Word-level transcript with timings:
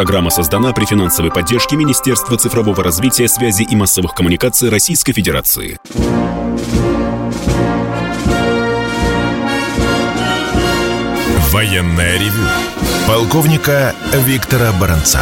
Программа 0.00 0.30
создана 0.30 0.72
при 0.72 0.86
финансовой 0.86 1.30
поддержке 1.30 1.76
Министерства 1.76 2.38
цифрового 2.38 2.82
развития, 2.82 3.28
связи 3.28 3.64
и 3.70 3.76
массовых 3.76 4.14
коммуникаций 4.14 4.70
Российской 4.70 5.12
Федерации. 5.12 5.78
Военная 11.52 12.18
ревю. 12.18 12.48
Полковника 13.06 13.94
Виктора 14.14 14.72
Баранца. 14.80 15.20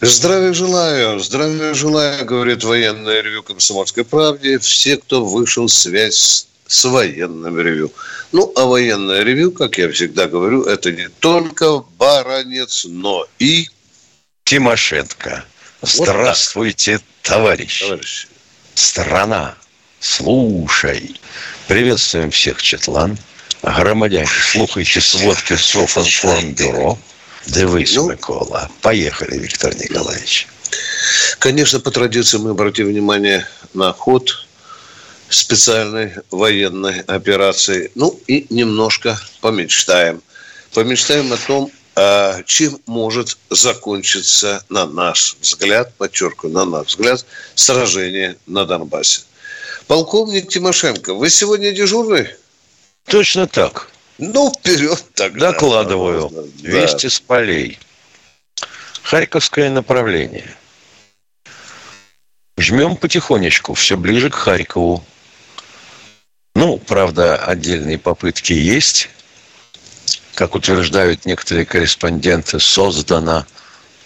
Здравия 0.00 0.54
желаю, 0.54 1.20
здравия 1.20 1.74
желаю, 1.74 2.24
говорит 2.24 2.64
военное 2.64 3.20
ревю 3.20 3.42
Комсомольской 3.42 4.06
правде. 4.06 4.58
Все, 4.60 4.96
кто 4.96 5.22
вышел 5.22 5.68
связь 5.68 6.16
с 6.16 6.46
военным 6.84 7.58
ревю. 7.60 7.92
Ну, 8.32 8.52
а 8.56 8.64
военное 8.64 9.22
ревю, 9.22 9.52
как 9.52 9.78
я 9.78 9.90
всегда 9.90 10.26
говорю, 10.26 10.62
это 10.64 10.92
не 10.92 11.08
только 11.08 11.84
Баранец, 11.98 12.84
но 12.88 13.26
и... 13.38 13.68
Тимошенко. 14.44 15.44
Здравствуйте, 15.82 16.92
вот 16.94 17.02
товарищ. 17.22 17.80
товарищ. 17.80 18.28
Страна, 18.74 19.56
слушай. 20.00 21.20
Приветствуем 21.68 22.30
всех, 22.30 22.62
Четлан. 22.62 23.18
Громадяне, 23.62 24.28
слухайте 24.52 25.00
сводки 25.00 25.56
Софинформбюро. 25.56 26.98
Дивись, 27.46 27.94
ну, 27.94 28.10
Микола. 28.10 28.70
Поехали, 28.82 29.38
Виктор 29.38 29.74
Николаевич. 29.74 30.46
Конечно, 31.38 31.80
по 31.80 31.90
традиции 31.90 32.38
мы 32.38 32.50
обратим 32.50 32.86
внимание 32.86 33.46
на 33.74 33.92
ход 33.92 34.46
специальной 35.28 36.14
военной 36.30 37.00
операции. 37.00 37.90
Ну 37.94 38.18
и 38.26 38.46
немножко 38.50 39.18
помечтаем. 39.40 40.22
Помечтаем 40.72 41.32
о 41.32 41.36
том, 41.36 41.70
а, 41.94 42.42
чем 42.44 42.78
может 42.86 43.38
закончиться, 43.48 44.62
на 44.68 44.86
наш 44.86 45.36
взгляд, 45.40 45.94
подчеркиваю, 45.94 46.52
на 46.52 46.64
наш 46.64 46.88
взгляд, 46.88 47.24
сражение 47.54 48.36
на 48.46 48.66
Донбассе. 48.66 49.22
Полковник 49.86 50.48
Тимошенко, 50.48 51.14
вы 51.14 51.30
сегодня 51.30 51.72
дежурный? 51.72 52.28
Точно 53.06 53.46
так. 53.46 53.88
Ну, 54.18 54.52
вперед 54.52 55.02
тогда. 55.14 55.52
Докладываю. 55.52 56.30
Да. 56.30 56.68
Вести 56.68 57.08
с 57.08 57.20
полей. 57.20 57.78
Харьковское 59.02 59.70
направление. 59.70 60.54
Жмем 62.58 62.96
потихонечку, 62.96 63.74
все 63.74 63.96
ближе 63.96 64.30
к 64.30 64.34
Харькову. 64.34 65.04
Ну, 66.66 66.78
правда, 66.78 67.36
отдельные 67.36 67.96
попытки 67.96 68.52
есть. 68.52 69.08
Как 70.34 70.56
утверждают 70.56 71.24
некоторые 71.24 71.64
корреспонденты, 71.64 72.58
создана 72.58 73.46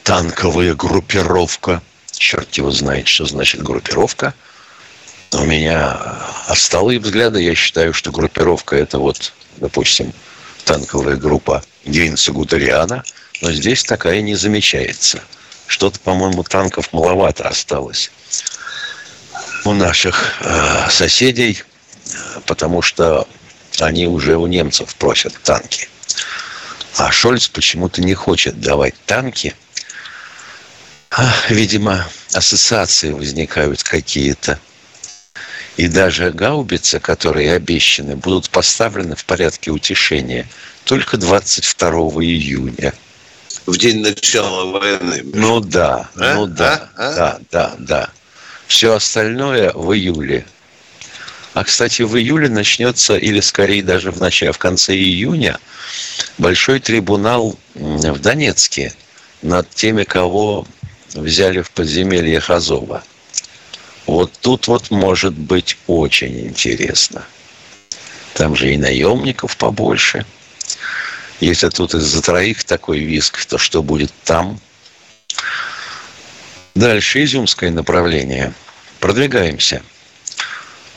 танковая 0.02 0.74
группировка. 0.74 1.80
Черт 2.12 2.52
его 2.58 2.70
знает, 2.70 3.08
что 3.08 3.24
значит 3.24 3.62
группировка. 3.62 4.34
У 5.32 5.42
меня 5.46 5.98
осталые 6.48 7.00
взгляды. 7.00 7.40
Я 7.40 7.54
считаю, 7.54 7.94
что 7.94 8.12
группировка– 8.12 8.76
это 8.76 8.98
вот, 8.98 9.32
допустим, 9.56 10.12
танковая 10.66 11.16
группа 11.16 11.64
Гейнса 11.86 12.30
Гутариана. 12.30 13.04
Но 13.40 13.52
здесь 13.52 13.84
такая 13.84 14.20
не 14.20 14.34
замечается. 14.34 15.22
Что-то, 15.66 15.98
по-моему, 16.00 16.42
танков 16.42 16.92
маловато 16.92 17.48
осталось 17.48 18.10
у 19.64 19.72
наших 19.72 20.34
э, 20.40 20.90
соседей 20.90 21.62
потому 22.46 22.82
что 22.82 23.26
они 23.78 24.06
уже 24.06 24.36
у 24.36 24.46
немцев 24.46 24.94
просят 24.96 25.34
танки. 25.42 25.88
А 26.96 27.10
Шольц 27.12 27.48
почему-то 27.48 28.02
не 28.02 28.14
хочет 28.14 28.60
давать 28.60 28.94
танки. 29.06 29.54
А, 31.10 31.32
видимо, 31.48 32.06
ассоциации 32.34 33.12
возникают 33.12 33.82
какие-то. 33.82 34.58
И 35.76 35.88
даже 35.88 36.30
гаубицы, 36.30 37.00
которые 37.00 37.54
обещаны, 37.54 38.16
будут 38.16 38.50
поставлены 38.50 39.16
в 39.16 39.24
порядке 39.24 39.70
утешения 39.70 40.46
только 40.84 41.16
22 41.16 41.90
июня. 42.22 42.92
В 43.66 43.76
день 43.76 44.00
начала 44.00 44.66
войны. 44.66 45.22
Ну 45.32 45.60
да, 45.60 46.10
а? 46.16 46.34
ну 46.34 46.46
да, 46.46 46.90
а? 46.96 47.08
А? 47.08 47.14
да, 47.14 47.40
да, 47.50 47.74
да. 47.78 48.10
Все 48.66 48.94
остальное 48.94 49.72
в 49.72 49.92
июле 49.92 50.46
а, 51.54 51.64
кстати, 51.64 52.02
в 52.02 52.16
июле 52.16 52.48
начнется, 52.48 53.16
или 53.16 53.40
скорее 53.40 53.82
даже 53.82 54.12
в 54.12 54.20
начале, 54.20 54.52
в 54.52 54.58
конце 54.58 54.94
июня, 54.94 55.58
большой 56.38 56.80
трибунал 56.80 57.58
в 57.74 58.18
Донецке 58.20 58.92
над 59.42 59.68
теми, 59.70 60.04
кого 60.04 60.66
взяли 61.14 61.62
в 61.62 61.70
подземельях 61.72 62.50
Азова. 62.50 63.02
Вот 64.06 64.32
тут 64.40 64.68
вот 64.68 64.90
может 64.90 65.34
быть 65.34 65.76
очень 65.86 66.46
интересно. 66.46 67.24
Там 68.34 68.54
же 68.54 68.72
и 68.72 68.76
наемников 68.76 69.56
побольше. 69.56 70.24
Если 71.40 71.68
тут 71.68 71.94
из-за 71.94 72.22
троих 72.22 72.64
такой 72.64 73.00
виск, 73.00 73.44
то 73.46 73.58
что 73.58 73.82
будет 73.82 74.12
там? 74.24 74.60
Дальше 76.74 77.24
изюмское 77.24 77.70
направление. 77.70 78.52
Продвигаемся. 79.00 79.82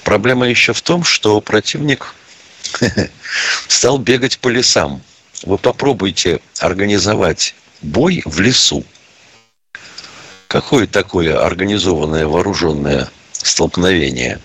Проблема 0.04 0.48
еще 0.48 0.74
в 0.74 0.82
том, 0.82 1.04
что 1.04 1.40
противник 1.42 2.14
стал 3.68 3.98
бегать 3.98 4.38
по 4.40 4.50
лесам. 4.50 5.02
Вы 5.44 5.58
попробуйте 5.58 6.40
организовать 6.60 7.56
бой 7.82 8.22
в 8.26 8.40
лесу. 8.40 8.86
Какое 10.48 10.88
такое 10.88 11.44
организованное 11.44 12.28
вооруженное 12.28 13.10
столкновение, 13.32 14.40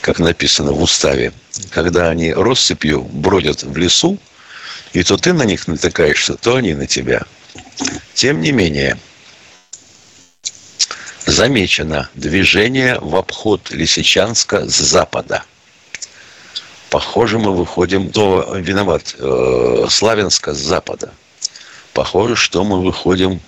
как 0.00 0.18
написано 0.18 0.72
в 0.72 0.82
уставе, 0.82 1.32
когда 1.70 2.08
они 2.08 2.32
россыпью 2.32 3.02
бродят 3.02 3.62
в 3.62 3.76
лесу, 3.76 4.18
и 4.92 5.02
то 5.02 5.16
ты 5.16 5.32
на 5.32 5.42
них 5.42 5.68
натыкаешься, 5.68 6.34
то 6.34 6.56
они 6.56 6.74
на 6.74 6.86
тебя. 6.86 7.22
Тем 8.14 8.40
не 8.40 8.52
менее, 8.52 8.98
замечено 11.36 12.08
движение 12.14 12.98
в 12.98 13.14
обход 13.14 13.70
Лисичанска 13.70 14.66
с 14.66 14.74
запада. 14.74 15.44
Похоже, 16.88 17.38
мы 17.38 17.54
выходим, 17.54 18.10
то 18.10 18.54
виноват, 18.56 19.14
э, 19.18 19.86
Славянска 19.90 20.54
с 20.54 20.58
запада. 20.58 21.12
Похоже, 21.92 22.36
что 22.36 22.64
мы 22.64 22.82
выходим 22.82 23.42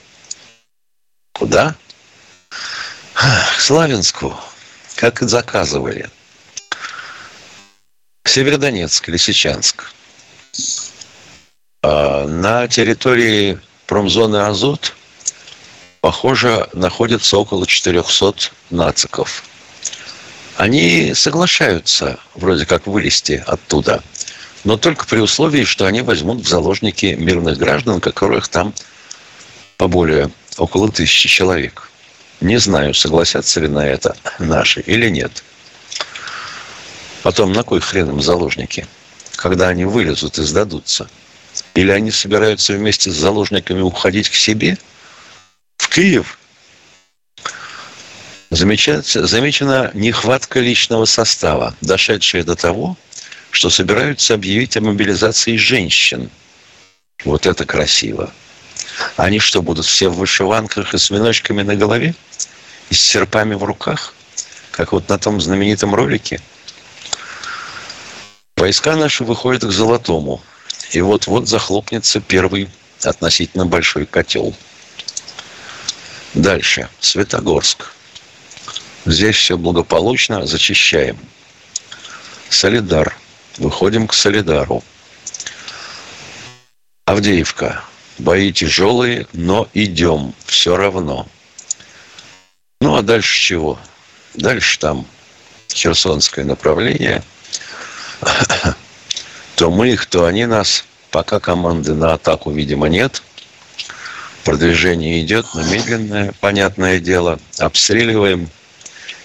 куда? 1.33 1.77
К 3.15 3.59
Славянску, 3.59 4.39
как 4.97 5.23
и 5.23 5.27
заказывали. 5.27 6.11
Северодонецк, 8.25 9.09
Лисичанск. 9.09 9.95
А 11.83 12.27
на 12.27 12.69
территории 12.69 13.59
промзоны 13.87 14.37
Азот 14.37 14.95
похоже, 16.01 16.69
находится 16.73 17.37
около 17.39 17.67
400 17.67 18.51
нациков. 18.71 19.45
Они 20.57 21.15
соглашаются 21.15 22.19
вроде 22.35 22.67
как 22.67 22.87
вылезти 22.87 23.43
оттуда, 23.47 24.03
но 24.65 24.77
только 24.77 25.07
при 25.07 25.19
условии, 25.19 25.65
что 25.65 25.87
они 25.87 26.03
возьмут 26.03 26.41
в 26.41 26.49
заложники 26.49 27.17
мирных 27.19 27.59
граждан, 27.59 28.01
которых 28.01 28.49
там 28.49 28.75
поболее 29.77 30.31
около 30.57 30.91
тысячи 30.91 31.29
человек. 31.29 31.91
Не 32.41 32.59
знаю, 32.59 32.95
согласятся 32.95 33.61
ли 33.61 33.69
на 33.69 33.87
это 33.87 34.17
наши 34.39 34.81
или 34.81 35.09
нет. 35.09 35.45
Потом, 37.23 37.53
на 37.53 37.63
кой 37.63 37.81
хрен 37.81 38.11
им 38.11 38.23
заложники? 38.23 38.87
Когда 39.37 39.69
они 39.69 39.85
вылезут 39.85 40.39
и 40.39 40.43
сдадутся? 40.43 41.09
Или 41.75 41.91
они 41.91 42.11
собираются 42.11 42.73
вместе 42.73 43.11
с 43.11 43.15
заложниками 43.15 43.81
уходить 43.81 44.29
к 44.29 44.35
себе– 44.35 44.79
Киев 45.99 46.39
замечена 48.51 49.91
нехватка 49.95 50.61
личного 50.61 51.07
состава, 51.07 51.75
дошедшая 51.81 52.45
до 52.45 52.55
того, 52.55 52.97
что 53.51 53.69
собираются 53.69 54.35
объявить 54.35 54.77
о 54.77 54.81
мобилизации 54.81 55.57
женщин. 55.57 56.31
Вот 57.25 57.47
это 57.47 57.65
красиво. 57.65 58.33
Они 59.17 59.41
что, 59.41 59.61
будут 59.61 59.87
все 59.87 60.09
в 60.09 60.19
вышиванках 60.19 60.95
и 60.95 60.99
с 60.99 61.11
веночками 61.11 61.63
на 61.63 61.75
голове? 61.75 62.15
И 62.91 62.95
с 62.95 63.01
серпами 63.01 63.55
в 63.55 63.65
руках? 63.65 64.15
Как 64.71 64.93
вот 64.93 65.09
на 65.09 65.19
том 65.19 65.41
знаменитом 65.41 65.97
ролике? 65.97 66.41
Войска 68.57 68.95
наши 68.95 69.25
выходят 69.25 69.65
к 69.65 69.73
Золотому. 69.73 70.41
И 70.93 71.01
вот-вот 71.01 71.49
захлопнется 71.49 72.21
первый 72.21 72.69
относительно 73.03 73.67
большой 73.67 74.07
котел– 74.07 74.55
Дальше. 76.35 76.89
Светогорск. 77.01 77.93
Здесь 79.07 79.37
все 79.37 79.57
благополучно, 79.57 80.47
зачищаем. 80.47 81.19
Солидар. 82.51 83.17
Выходим 83.57 84.07
к 84.07 84.15
Солидару. 84.15 84.85
Авдеевка. 87.07 87.83
Бои 88.19 88.53
тяжелые, 88.53 89.27
но 89.33 89.69
идем 89.75 90.35
все 90.45 90.77
равно. 90.77 91.27
Ну, 92.81 92.97
а 92.97 93.03
дальше 93.03 93.41
чего? 93.41 93.79
Дальше 94.35 94.79
там 94.79 95.07
Херсонское 95.73 96.45
направление. 96.45 97.23
То 99.57 99.71
мы 99.71 99.91
их, 99.91 100.07
то 100.07 100.25
они 100.27 100.47
нас. 100.47 100.85
Пока 101.11 101.41
команды 101.41 101.95
на 101.95 102.13
атаку, 102.13 102.51
видимо, 102.51 102.89
нет. 102.89 103.23
Продвижение 104.49 105.21
идет, 105.21 105.45
но 105.53 105.63
медленное, 105.63 106.33
понятное 106.41 107.01
дело. 107.01 107.39
Обстреливаем 107.59 108.49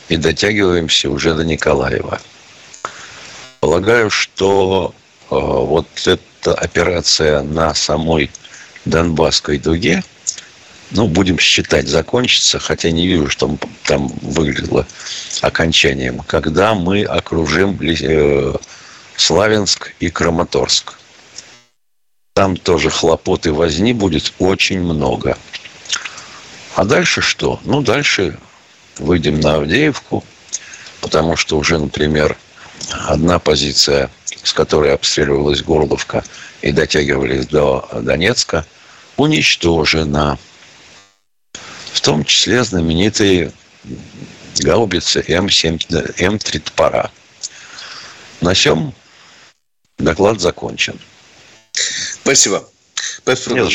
и 0.09 0.17
дотягиваемся 0.17 1.09
уже 1.09 1.33
до 1.33 1.45
Николаева. 1.45 2.19
Полагаю, 3.61 4.09
что 4.09 4.93
э, 5.31 5.35
вот 5.35 5.87
эта 6.05 6.53
операция 6.53 7.41
на 7.41 7.73
самой 7.73 8.31
Донбасской 8.83 9.59
дуге, 9.59 10.03
ну, 10.91 11.07
будем 11.07 11.39
считать, 11.39 11.87
закончится, 11.87 12.59
хотя 12.59 12.91
не 12.91 13.07
вижу, 13.07 13.29
что 13.29 13.57
там 13.85 14.09
выглядело 14.21 14.85
окончанием, 15.39 16.19
когда 16.27 16.73
мы 16.73 17.03
окружим 17.03 17.79
э, 17.81 18.55
Славянск 19.15 19.93
и 20.01 20.09
Краматорск. 20.09 20.95
Там 22.33 22.57
тоже 22.57 22.89
хлопот 22.89 23.45
и 23.45 23.49
возни 23.49 23.93
будет 23.93 24.33
очень 24.39 24.79
много. 24.79 25.37
А 26.75 26.83
дальше 26.83 27.21
что? 27.21 27.59
Ну, 27.63 27.81
дальше 27.83 28.39
выйдем 28.97 29.39
на 29.39 29.55
Авдеевку, 29.55 30.23
потому 30.99 31.35
что 31.35 31.57
уже, 31.57 31.77
например, 31.77 32.35
одна 33.05 33.37
позиция, 33.37 34.09
с 34.43 34.51
которой 34.51 34.95
обстреливалась 34.95 35.61
Горловка 35.61 36.23
и 36.63 36.71
дотягивались 36.71 37.45
до 37.45 37.87
Донецка, 38.01 38.65
уничтожена. 39.15 40.39
В 41.91 42.01
том 42.01 42.25
числе 42.25 42.63
знаменитые 42.63 43.51
гаубицы 44.59 45.21
М7, 45.21 45.77
М3 46.17 46.71
пара. 46.75 47.11
На 48.41 48.55
чем 48.55 48.95
доклад 49.99 50.41
закончен. 50.41 50.99
Спасибо. 52.23 52.69
Спасибо. 53.17 53.69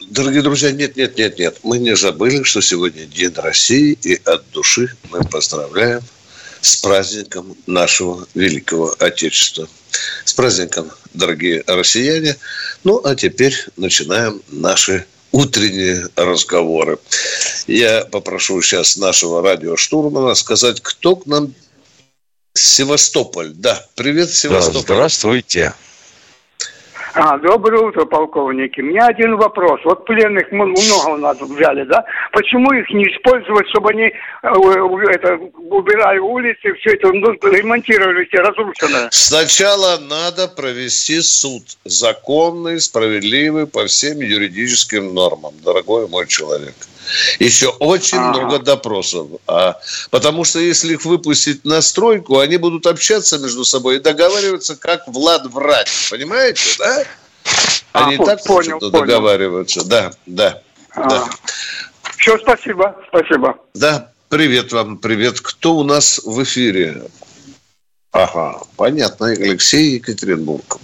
Дорогие 0.00 0.42
друзья, 0.42 0.70
нет, 0.70 0.96
нет, 0.96 1.18
нет, 1.18 1.38
нет. 1.38 1.58
Мы 1.64 1.78
не 1.78 1.96
забыли, 1.96 2.44
что 2.44 2.60
сегодня 2.60 3.06
День 3.06 3.32
России, 3.34 3.98
и 4.02 4.20
от 4.24 4.48
души 4.50 4.94
мы 5.10 5.24
поздравляем 5.24 6.00
с 6.60 6.76
праздником 6.76 7.56
нашего 7.66 8.26
великого 8.34 8.94
Отечества. 9.00 9.68
С 10.24 10.32
праздником, 10.32 10.92
дорогие 11.12 11.64
россияне. 11.66 12.36
Ну, 12.84 13.00
а 13.04 13.16
теперь 13.16 13.56
начинаем 13.76 14.42
наши 14.48 15.06
утренние 15.32 16.08
разговоры. 16.14 16.98
Я 17.66 18.04
попрошу 18.04 18.62
сейчас 18.62 18.96
нашего 18.96 19.42
радиоштурмана 19.42 20.34
сказать, 20.34 20.80
кто 20.80 21.16
к 21.16 21.26
нам 21.26 21.52
Севастополь. 22.54 23.50
Да, 23.54 23.84
привет, 23.96 24.30
Севастополь. 24.30 24.82
Да, 24.82 24.94
здравствуйте. 24.94 25.74
А, 27.18 27.38
доброе 27.38 27.80
утро, 27.80 28.04
полковники. 28.04 28.80
У 28.80 28.84
меня 28.84 29.06
один 29.06 29.36
вопрос. 29.36 29.80
Вот 29.84 30.04
пленных 30.04 30.52
много 30.52 31.08
у 31.08 31.16
нас 31.16 31.40
взяли, 31.40 31.84
да? 31.84 32.04
Почему 32.32 32.70
их 32.72 32.90
не 32.90 33.04
использовать, 33.04 33.66
чтобы 33.70 33.90
они 33.90 34.02
э, 34.02 34.12
это, 34.42 35.38
убирали 35.70 36.18
улицы, 36.18 36.74
все 36.74 36.90
это 36.90 37.10
ну, 37.12 37.32
ремонтировали 37.50 38.26
все 38.26 38.42
разрушенное? 38.42 39.08
Сначала 39.12 39.98
надо 39.98 40.46
провести 40.46 41.22
суд. 41.22 41.62
Законный, 41.84 42.78
справедливый 42.80 43.66
по 43.66 43.86
всем 43.86 44.18
юридическим 44.18 45.14
нормам, 45.14 45.54
дорогой 45.64 46.08
мой 46.08 46.26
человек. 46.26 46.74
Еще 47.38 47.68
очень 47.68 48.18
ага. 48.18 48.40
много 48.40 48.58
допросов. 48.58 49.28
А, 49.46 49.78
потому 50.10 50.44
что 50.44 50.58
если 50.58 50.94
их 50.94 51.04
выпустить 51.04 51.64
на 51.64 51.82
стройку, 51.82 52.38
они 52.38 52.56
будут 52.56 52.86
общаться 52.86 53.38
между 53.38 53.64
собой 53.64 53.96
и 53.96 54.00
договариваться, 54.00 54.76
как 54.76 55.06
Влад 55.06 55.46
врать. 55.46 55.90
Понимаете, 56.10 56.62
да? 56.78 57.04
Они 57.92 58.16
а, 58.16 58.24
так 58.24 58.44
понял, 58.44 58.78
понял. 58.78 58.90
договариваются. 58.90 59.86
Да, 59.86 60.12
да, 60.26 60.62
а. 60.90 61.08
да. 61.08 61.28
Все, 62.16 62.38
спасибо, 62.38 62.96
спасибо. 63.08 63.56
Да, 63.74 64.10
привет 64.28 64.72
вам, 64.72 64.98
привет. 64.98 65.40
Кто 65.40 65.76
у 65.76 65.84
нас 65.84 66.20
в 66.24 66.42
эфире? 66.42 67.02
Ага, 68.12 68.62
понятно, 68.76 69.28
Алексей 69.28 69.94
Екатеринбург. 69.96 70.78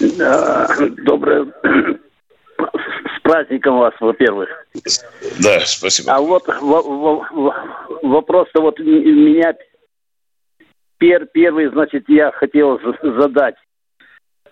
Доброе 0.00 1.29
праздником 3.30 3.78
вас, 3.78 3.94
во-первых. 4.00 4.48
Да, 5.40 5.60
спасибо. 5.60 6.12
А 6.12 6.20
вот 6.20 6.48
вопрос-то 8.02 8.60
вот 8.60 8.78
меня 8.80 9.54
пер, 10.98 11.26
первый, 11.26 11.68
значит, 11.68 12.08
я 12.08 12.32
хотел 12.32 12.80
задать. 13.02 13.54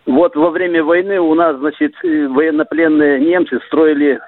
Вот 0.06 0.36
во 0.36 0.50
время 0.50 0.84
войны 0.84 1.18
у 1.20 1.34
нас, 1.34 1.56
значит, 1.58 1.92
военнопленные 2.02 3.18
немцы 3.18 3.58
строили 3.66 4.20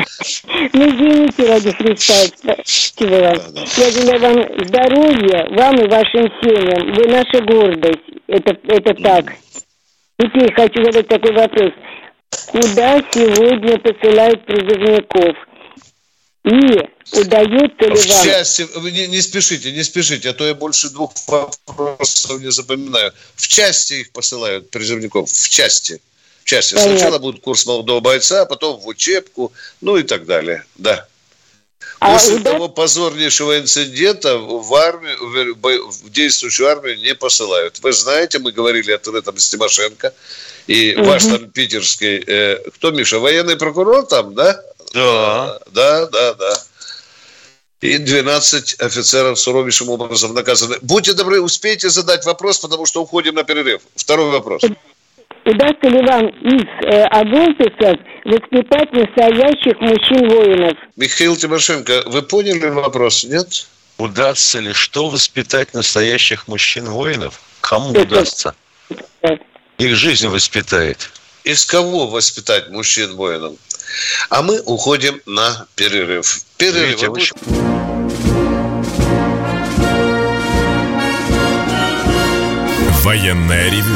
Ну, 0.74 0.90
извините, 0.90 1.46
ради 1.48 1.72
Христа, 1.72 2.14
спасибо 2.36 3.16
вам. 3.16 3.38
Да, 3.38 3.44
да. 3.52 3.62
Я 3.78 3.92
желаю 3.92 4.20
вам 4.20 4.66
здоровья, 4.66 5.48
вам 5.56 5.76
и 5.84 5.88
вашим 5.88 6.30
семьям. 6.42 6.94
Вы 6.96 7.08
наша 7.08 7.44
гордость. 7.44 8.00
Это, 8.28 8.58
это 8.68 8.94
так. 9.02 9.34
Теперь 10.18 10.54
хочу 10.54 10.84
задать 10.84 11.08
такой 11.08 11.32
вопрос. 11.34 11.72
Куда 12.48 13.02
сегодня 13.14 13.78
посылают 13.80 14.46
призывников? 14.46 15.36
И 16.46 17.20
удается 17.20 17.86
ли 17.86 17.90
вам? 17.90 18.26
части, 18.26 18.68
вы 18.76 18.92
не, 18.92 19.08
не 19.08 19.22
спешите, 19.22 19.72
не 19.72 19.84
спешите, 19.84 20.30
а 20.30 20.34
то 20.34 20.48
я 20.48 20.56
больше 20.56 20.90
двух 20.90 21.12
вопросов 21.28 22.40
не 22.40 22.52
запоминаю. 22.52 23.14
В 23.36 23.48
части 23.48 23.94
их 23.96 24.12
посылают 24.12 24.70
призывников, 24.72 25.30
в 25.30 25.50
части. 25.50 26.02
В 26.44 26.46
части. 26.46 26.76
Понятно. 26.76 26.98
Сначала 26.98 27.20
будет 27.20 27.42
курс 27.42 27.66
молодого 27.66 28.00
бойца, 28.00 28.46
потом 28.46 28.80
в 28.80 28.88
учебку, 28.88 29.52
ну 29.82 29.98
и 29.98 30.04
так 30.04 30.26
далее. 30.26 30.64
Да. 30.78 31.08
А 32.00 32.14
После 32.14 32.36
уда- 32.36 32.52
того 32.52 32.70
позорнейшего 32.70 33.60
инцидента 33.60 34.38
в 34.38 34.74
армию, 34.74 35.18
в 35.90 36.10
действующую 36.10 36.70
армию 36.70 36.98
не 36.98 37.14
посылают. 37.14 37.80
Вы 37.80 37.92
знаете, 37.92 38.40
мы 38.40 38.52
говорили 38.54 38.92
об 38.92 39.08
этом 39.14 39.38
с 39.38 39.50
Тимошенко, 39.50 40.14
и 40.70 40.94
ваш 40.96 41.26
там 41.26 41.50
питерский, 41.50 42.24
э, 42.28 42.58
кто, 42.76 42.92
Миша, 42.92 43.18
военный 43.18 43.58
прокурор 43.58 44.06
там, 44.06 44.36
да? 44.36 44.62
Да. 44.94 45.60
Да, 45.72 46.06
да, 46.08 46.34
да. 46.36 46.54
И 47.82 47.98
12 47.98 48.80
офицеров 48.80 49.40
суровейшим 49.40 49.90
образом 49.90 50.36
наказаны. 50.36 50.76
Будьте 50.84 51.14
добры, 51.14 51.42
успейте 51.42 51.90
задать 51.90 52.24
вопрос, 52.26 52.60
потому 52.60 52.86
что 52.86 53.02
уходим 53.02 53.34
на 53.34 53.44
перерыв. 53.44 53.82
Второй 53.96 54.30
вопрос. 54.30 54.62
Удастся 55.46 55.88
ли 55.88 56.06
вам 56.06 56.28
из 56.28 56.68
э, 56.86 57.04
Адонтисов 57.06 57.98
воспитать 58.26 58.94
настоящих 58.94 59.80
мужчин-воинов? 59.80 60.78
Михаил 60.98 61.36
Тимошенко, 61.36 62.04
вы 62.06 62.22
поняли 62.22 62.68
вопрос, 62.70 63.24
нет? 63.24 63.68
Удастся 63.98 64.60
ли 64.60 64.74
что 64.74 65.10
воспитать 65.10 65.74
настоящих 65.74 66.48
мужчин-воинов? 66.48 67.40
Кому 67.62 67.92
Это- 67.92 68.02
удастся? 68.02 68.54
Их 69.80 69.96
жизнь 69.96 70.28
воспитает. 70.28 71.10
Из 71.46 71.66
кого 71.66 72.08
воспитать 72.08 72.70
мужчин-воинов? 72.70 73.54
А 74.30 74.42
мы 74.42 74.60
уходим 74.60 75.22
на 75.26 75.68
перерыв. 75.76 76.42
Перерыв. 76.58 77.02
Видите, 77.02 77.08
вы 77.08 77.22
Военное 83.04 83.72
ревю 83.72 83.96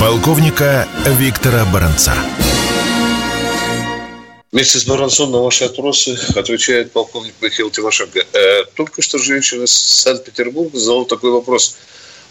полковника 0.00 0.88
Виктора 1.04 1.66
Баранца. 1.66 2.14
Вместе 4.52 4.78
с 4.78 4.84
Баранцом 4.84 5.30
на 5.30 5.38
ваши 5.42 5.64
отросы 5.64 6.18
отвечает 6.34 6.92
полковник 6.92 7.34
Михаил 7.42 7.70
Тимошенко. 7.70 8.20
Э, 8.32 8.64
только 8.74 9.02
что 9.02 9.18
женщина 9.18 9.64
из 9.64 9.72
Санкт-Петербурга 9.72 10.78
задала 10.78 11.04
такой 11.04 11.30
вопрос. 11.30 11.76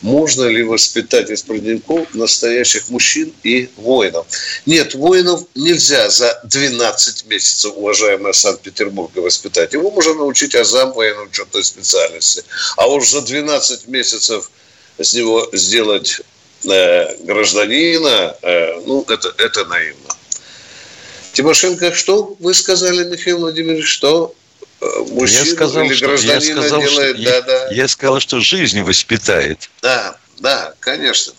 Можно 0.01 0.45
ли 0.45 0.63
воспитать 0.63 1.29
из 1.29 1.41
продников 1.41 2.13
настоящих 2.13 2.89
мужчин 2.89 3.33
и 3.43 3.69
воинов? 3.75 4.27
Нет, 4.65 4.93
воинов 4.93 5.43
нельзя 5.55 6.09
за 6.09 6.39
12 6.45 7.25
месяцев, 7.25 7.73
уважаемая 7.75 8.33
Санкт-Петербурга, 8.33 9.19
воспитать. 9.19 9.73
Его 9.73 9.91
можно 9.91 10.13
научить 10.13 10.55
азам 10.55 10.93
военно-учетной 10.93 11.63
специальности. 11.63 12.43
А 12.77 12.87
уж 12.87 13.09
за 13.09 13.21
12 13.21 13.87
месяцев 13.87 14.49
с 14.97 15.13
него 15.13 15.49
сделать 15.51 16.21
э, 16.63 17.15
гражданина, 17.23 18.35
э, 18.41 18.81
ну, 18.85 19.05
это, 19.07 19.33
это 19.37 19.65
наивно. 19.65 20.09
Тимошенко, 21.33 21.93
что 21.93 22.35
вы 22.39 22.53
сказали, 22.53 23.03
Михаил 23.03 23.39
Владимирович, 23.39 23.87
что 23.87 24.33
мужчину 24.81 25.45
я 25.45 25.51
сказал, 25.53 25.83
или 25.83 25.93
что, 25.93 26.05
я 26.05 26.09
гражданина 26.11 26.61
сказал, 26.61 26.79
делает? 26.81 27.15
что, 27.17 27.23
да, 27.25 27.35
я, 27.35 27.41
да, 27.41 27.67
я 27.71 27.87
сказал, 27.87 28.19
что 28.19 28.39
жизнь 28.39 28.81
воспитает. 28.81 29.69
да, 29.81 30.15
да, 30.39 30.73
конечно. 30.79 31.33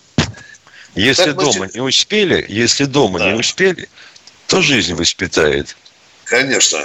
Если 0.94 1.24
Так, 1.26 1.36
дома 1.36 1.52
значит- 1.52 1.74
не 1.76 1.80
успели, 1.82 2.44
если 2.48 2.84
дома 2.84 3.18
Да. 3.20 3.32
не 3.32 3.38
успели, 3.38 3.88
то 4.48 4.60
жизнь 4.60 4.94
воспитает. 4.94 5.76
Конечно. 6.24 6.80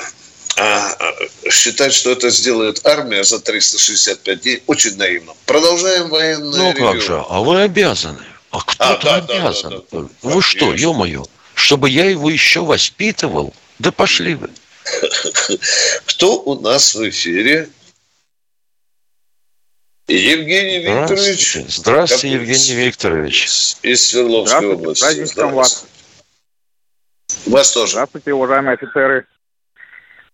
А 0.58 0.94
а, 1.00 1.50
считать, 1.52 1.94
что 1.94 2.12
это 2.12 2.30
сделает 2.30 2.86
армия 2.86 3.24
за 3.24 3.40
365 3.40 4.42
дней, 4.42 4.64
очень 4.68 4.96
наивно. 4.96 5.34
Продолжаем 5.46 6.08
военное 6.10 6.58
Ну 6.58 6.72
ревью. 6.72 6.88
как 6.92 7.02
же, 7.02 7.24
а 7.30 7.40
вы 7.42 7.62
обязаны. 7.64 8.20
А 8.52 8.62
кто 8.62 8.84
А, 8.86 8.98
да, 8.98 9.20
да, 9.22 9.36
обязан? 9.36 9.70
да, 9.72 9.78
да, 9.92 10.00
да. 10.04 10.08
Вы 10.22 10.42
что, 10.42 10.60
Конечно. 10.68 10.82
ё-моё, 10.82 11.26
чтобы 11.56 11.90
я 11.90 12.06
его 12.06 12.30
еще 12.30 12.62
воспитывал? 12.64 13.54
Да 13.80 13.92
пошли 13.92 14.36
вы. 14.36 14.50
Кто 16.06 16.42
у 16.42 16.60
нас 16.60 16.96
в 16.96 17.10
эфире? 17.10 17.70
Евгений 20.08 20.80
Викторович. 20.86 21.54
Здравствуйте, 21.54 21.82
Здравствуйте, 21.82 22.38
Как- 22.38 22.48
Евгений 22.48 22.86
Викторович. 22.86 23.46
Из 23.82 24.08
Свердловской 24.08 24.60
Здравствуйте, 24.60 24.82
области. 24.82 25.00
с 25.00 25.04
праздничком 25.04 25.54
вас. 25.54 25.88
Вас 27.48 27.72
тоже. 27.72 27.92
Здравствуйте, 27.94 28.34
уважаемые 28.34 28.74
офицеры. 28.76 29.26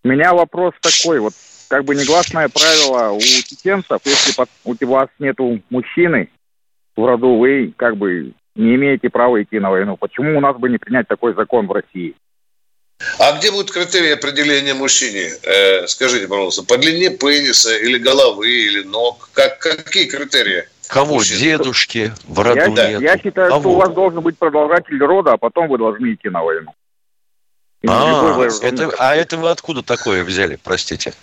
У 0.03 0.07
меня 0.09 0.33
вопрос 0.33 0.73
такой, 0.81 1.19
вот 1.19 1.33
как 1.69 1.85
бы 1.85 1.95
негласное 1.95 2.49
правило 2.49 3.11
у 3.11 3.19
чеченцев, 3.21 4.01
если 4.03 4.33
у 4.65 4.87
вас 4.89 5.09
нету 5.19 5.61
мужчины 5.69 6.29
в 6.97 7.05
роду, 7.05 7.37
вы 7.37 7.73
как 7.77 7.95
бы 7.95 8.33
не 8.55 8.75
имеете 8.75 9.09
права 9.09 9.41
идти 9.41 9.59
на 9.59 9.69
войну. 9.69 9.95
Почему 9.95 10.37
у 10.37 10.41
нас 10.41 10.57
бы 10.57 10.69
не 10.69 10.77
принять 10.77 11.07
такой 11.07 11.33
закон 11.33 11.67
в 11.67 11.71
России? 11.71 12.15
А 13.19 13.37
где 13.37 13.51
будут 13.51 13.71
критерии 13.71 14.11
определения 14.11 14.73
мужчине? 14.73 15.31
Э, 15.43 15.87
скажите, 15.87 16.27
пожалуйста, 16.27 16.63
по 16.63 16.77
длине 16.77 17.09
пениса 17.09 17.75
или 17.77 17.97
головы, 17.97 18.49
или 18.49 18.83
ног? 18.83 19.29
Как, 19.33 19.59
какие 19.59 20.05
критерии? 20.05 20.67
Кого? 20.87 21.15
Мужчин. 21.15 21.37
Дедушки 21.39 22.13
в 22.27 22.39
роду 22.39 22.59
Я, 22.59 22.67
нету. 22.67 23.01
я 23.03 23.17
считаю, 23.17 23.49
что 23.49 23.61
Кого? 23.61 23.73
у 23.73 23.75
вас 23.77 23.93
должен 23.93 24.21
быть 24.21 24.37
продолжатель 24.37 24.97
рода, 24.99 25.33
а 25.33 25.37
потом 25.37 25.67
вы 25.69 25.77
должны 25.77 26.13
идти 26.13 26.29
на 26.29 26.43
войну. 26.43 26.71
И 27.81 27.87
А, 27.87 28.33
вооруженный 28.35 28.67
это, 28.85 28.95
а 28.99 29.15
это 29.15 29.37
вы 29.37 29.49
откуда 29.49 29.81
такое 29.83 30.23
взяли, 30.23 30.59
простите? 30.61 31.13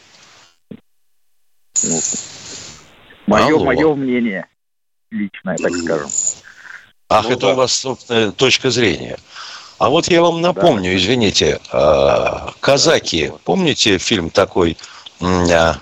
мое, 3.26 3.46
Алло. 3.46 3.64
мое 3.64 3.94
мнение 3.94 4.46
личное, 5.10 5.56
так 5.56 5.72
скажем. 5.72 6.08
Ах, 7.10 7.24
Ну 7.26 7.30
это 7.32 7.40
да. 7.40 7.52
у 7.52 7.54
вас 7.56 7.72
собственная 7.72 8.32
точка 8.32 8.70
зрения. 8.70 9.18
А 9.78 9.88
вот 9.90 10.08
я 10.08 10.22
вам 10.22 10.40
напомню, 10.40 10.96
извините, 10.96 11.60
а, 11.70 12.52
казаки, 12.58 13.32
помните 13.44 13.98
фильм 13.98 14.28
такой 14.30 14.76
а, 15.20 15.76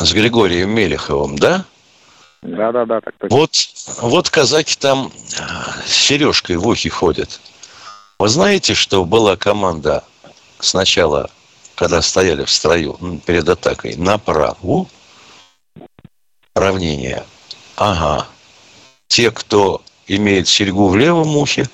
с 0.00 0.12
Григорием 0.12 0.70
Мелеховым, 0.70 1.38
да? 1.38 1.64
Да-да-да, 2.42 3.00
так 3.00 3.14
точно. 3.18 3.36
Вот, 3.36 3.50
вот 4.00 4.30
казаки 4.30 4.76
там 4.76 5.12
а, 5.38 5.72
с 5.86 5.92
сережкой 5.92 6.56
в 6.56 6.66
ухе 6.66 6.90
ходят. 6.90 7.40
Вы 8.18 8.28
знаете, 8.28 8.74
что 8.74 9.04
была 9.04 9.36
команда 9.36 10.02
сначала, 10.58 11.30
когда 11.76 12.02
стояли 12.02 12.44
в 12.44 12.50
строю 12.50 12.98
перед 13.24 13.48
атакой, 13.48 13.94
направо 13.96 14.88
равнение. 16.56 17.24
Ага. 17.76 18.26
Те, 19.06 19.30
кто 19.30 19.80
имеет 20.08 20.48
серьгу 20.48 20.88
в 20.88 20.96
левом 20.96 21.36
ухе, 21.36 21.68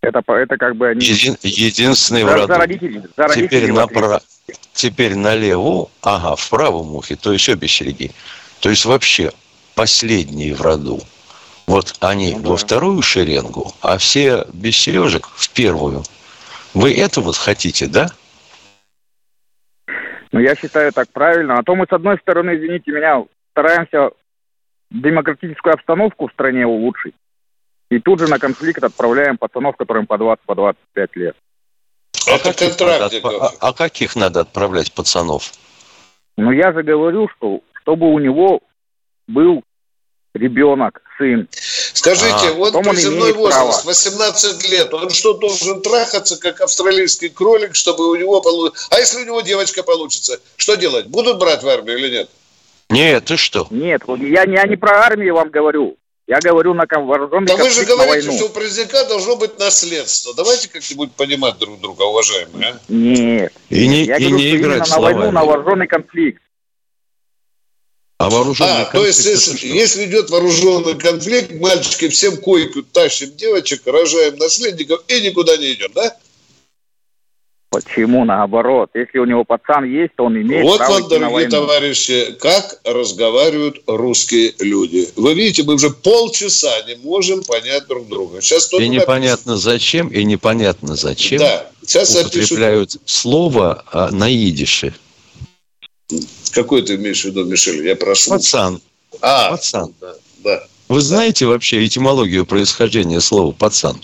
Это, 0.00 0.22
это 0.32 0.56
как 0.56 0.76
бы 0.76 0.88
они... 0.88 1.04
един- 1.04 1.36
единственный 1.42 2.22
За, 2.22 2.34
роду. 2.34 2.46
за 2.46 2.58
родителей, 2.58 3.02
за 3.16 3.22
родителей 3.24 3.48
Теперь, 3.48 3.72
направо, 3.72 4.22
теперь 4.72 5.14
налево, 5.16 5.90
ага, 6.02 6.36
в 6.36 6.50
правом 6.50 6.94
ухе, 6.96 7.16
то 7.16 7.32
есть 7.32 7.48
обе 7.48 7.68
серьги. 7.68 8.12
То 8.60 8.70
есть 8.70 8.84
вообще 8.84 9.32
последние 9.74 10.54
в 10.54 10.62
роду. 10.62 11.00
Вот 11.66 11.94
они 12.00 12.34
Ну 12.34 12.42
да. 12.42 12.48
во 12.50 12.56
вторую 12.56 13.02
шеренгу, 13.02 13.72
а 13.82 13.98
все 13.98 14.46
без 14.52 14.76
сережек 14.76 15.28
в 15.34 15.50
первую. 15.52 16.02
Вы 16.74 16.94
это 16.94 17.20
вот 17.20 17.36
хотите, 17.36 17.86
да? 17.86 18.08
Ну, 20.32 20.40
я 20.40 20.54
считаю 20.54 20.92
так 20.92 21.08
правильно. 21.10 21.58
А 21.58 21.62
то 21.62 21.74
мы, 21.74 21.86
с 21.86 21.92
одной 21.92 22.18
стороны, 22.18 22.56
извините 22.56 22.90
меня, 22.92 23.24
стараемся 23.52 24.10
демократическую 24.90 25.74
обстановку 25.74 26.28
в 26.28 26.32
стране 26.32 26.66
улучшить. 26.66 27.14
И 27.90 27.98
тут 27.98 28.20
же 28.20 28.28
на 28.28 28.38
конфликт 28.38 28.82
отправляем 28.82 29.38
пацанов, 29.38 29.76
которым 29.76 30.06
по 30.06 30.18
20, 30.18 30.44
по 30.44 30.54
25 30.54 31.16
лет. 31.16 31.36
Это 32.26 32.52
каких 32.52 32.76
контракт. 32.76 33.00
надо 33.00 33.38
а, 33.38 33.52
а 33.60 33.72
каких 33.72 34.16
надо 34.16 34.40
отправлять 34.40 34.92
пацанов? 34.92 35.52
Но 36.36 36.52
я 36.52 36.72
же 36.72 36.82
говорю, 36.82 37.28
что 37.36 37.62
чтобы 37.82 38.12
у 38.12 38.18
него 38.18 38.60
был 39.26 39.62
ребенок, 40.34 41.00
сын. 41.16 41.48
Скажите, 41.50 42.48
А, 42.48 42.52
вот 42.52 42.74
приземной 42.74 43.32
возраст, 43.32 43.82
право. 43.82 43.86
18 43.86 44.70
лет, 44.70 44.92
он 44.92 45.10
что, 45.10 45.34
должен 45.34 45.80
трахаться, 45.82 46.38
как 46.38 46.60
австралийский 46.60 47.28
кролик, 47.28 47.74
чтобы 47.74 48.10
у 48.10 48.14
него 48.14 48.40
получилось? 48.40 48.88
А 48.90 48.98
если 48.98 49.22
у 49.22 49.24
него 49.24 49.40
девочка 49.40 49.82
получится, 49.82 50.38
что 50.56 50.76
делать? 50.76 51.06
Будут 51.06 51.38
брать 51.38 51.62
в 51.62 51.68
армию 51.68 51.98
или 51.98 52.10
нет? 52.10 52.30
Нет, 52.90 53.24
ты 53.24 53.36
что? 53.36 53.66
Нет, 53.70 54.02
я, 54.18 54.44
я 54.44 54.64
не 54.66 54.76
про 54.76 55.06
армию 55.06 55.34
вам 55.34 55.50
говорю. 55.50 55.96
Я 56.28 56.40
говорю 56.40 56.74
на 56.74 56.84
вооруженный 56.86 57.46
Да 57.46 57.56
вы 57.56 57.70
же 57.70 57.76
конфликт 57.86 57.88
говорите, 57.88 58.26
войну. 58.28 58.38
что 58.38 58.46
у 58.46 58.52
президента 58.52 59.04
должно 59.08 59.36
быть 59.36 59.58
наследство. 59.58 60.34
Давайте 60.34 60.68
как-нибудь 60.68 61.12
понимать 61.12 61.56
друг 61.58 61.80
друга, 61.80 62.02
уважаемые. 62.02 62.68
а? 62.68 62.80
Нет. 62.88 63.52
И 63.70 63.88
не, 63.88 64.04
я 64.04 64.18
и 64.18 64.20
говорю, 64.28 64.36
не 64.36 64.48
что 64.48 64.56
играть 64.58 64.76
именно 64.76 64.96
на 64.96 65.00
войну, 65.00 65.18
словами. 65.20 65.34
на 65.34 65.44
вооруженный 65.46 65.86
конфликт. 65.86 66.42
А 68.18 68.28
вооруженный 68.28 68.82
А, 68.82 68.84
то 68.84 69.06
есть, 69.06 69.24
конфликт 69.24 69.40
если, 69.46 69.56
что? 69.56 69.66
если 69.68 70.04
идет 70.04 70.28
вооруженный 70.28 70.98
конфликт, 70.98 71.50
мальчики 71.54 72.08
всем 72.08 72.36
койку 72.36 72.82
тащим 72.82 73.34
девочек, 73.34 73.82
рожаем 73.86 74.36
наследников 74.36 75.02
и 75.08 75.22
никуда 75.22 75.56
не 75.56 75.72
идем, 75.72 75.92
да? 75.94 76.14
Почему 77.70 78.24
наоборот? 78.24 78.90
Если 78.94 79.18
у 79.18 79.26
него 79.26 79.44
пацан 79.44 79.84
есть, 79.84 80.14
то 80.16 80.24
он 80.24 80.40
имеет 80.40 80.64
вот 80.64 80.78
право 80.78 80.92
вам, 80.94 81.02
на 81.02 81.08
дорогие 81.08 81.34
войну. 81.34 81.50
товарищи, 81.50 82.36
как 82.40 82.80
разговаривают 82.84 83.82
русские 83.86 84.54
люди. 84.60 85.06
Вы 85.16 85.34
видите, 85.34 85.64
мы 85.64 85.74
уже 85.74 85.90
полчаса 85.90 86.72
не 86.86 86.96
можем 86.96 87.42
понять 87.44 87.86
друг 87.86 88.08
друга. 88.08 88.40
Сейчас 88.40 88.72
И 88.72 88.88
непонятно 88.88 89.58
зачем, 89.58 90.08
и 90.08 90.24
непонятно 90.24 90.96
зачем 90.96 91.40
Да, 91.40 91.70
сейчас 91.84 92.16
употребляют 92.16 92.96
слово 93.04 93.84
а, 93.92 94.10
на 94.12 94.32
идише. 94.32 94.94
Какой 96.52 96.80
ты 96.80 96.94
имеешь 96.94 97.20
в 97.22 97.24
виду, 97.26 97.44
Мишель? 97.44 97.86
Я 97.86 97.96
прошу. 97.96 98.30
Пацан. 98.30 98.80
А, 99.20 99.50
Пацан. 99.50 99.94
да, 100.00 100.14
да. 100.38 100.64
Вы 100.88 101.02
знаете 101.02 101.44
вообще 101.44 101.84
этимологию 101.84 102.46
происхождения 102.46 103.20
слова 103.20 103.52
«пацан», 103.52 104.00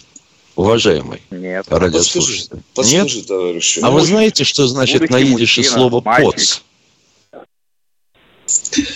уважаемый 0.57 1.21
Нет. 1.31 1.67
радиослушатель? 1.69 2.63
Подскажи, 2.75 2.97
Нет? 2.97 3.05
подскажи, 3.05 3.27
товарищи. 3.27 3.81
А 3.83 3.91
вы 3.91 4.03
знаете, 4.03 4.45
что 4.45 4.67
значит 4.67 5.11
на 5.11 5.23
идише 5.23 5.63
слово. 5.63 6.01
«поц»? 6.01 6.61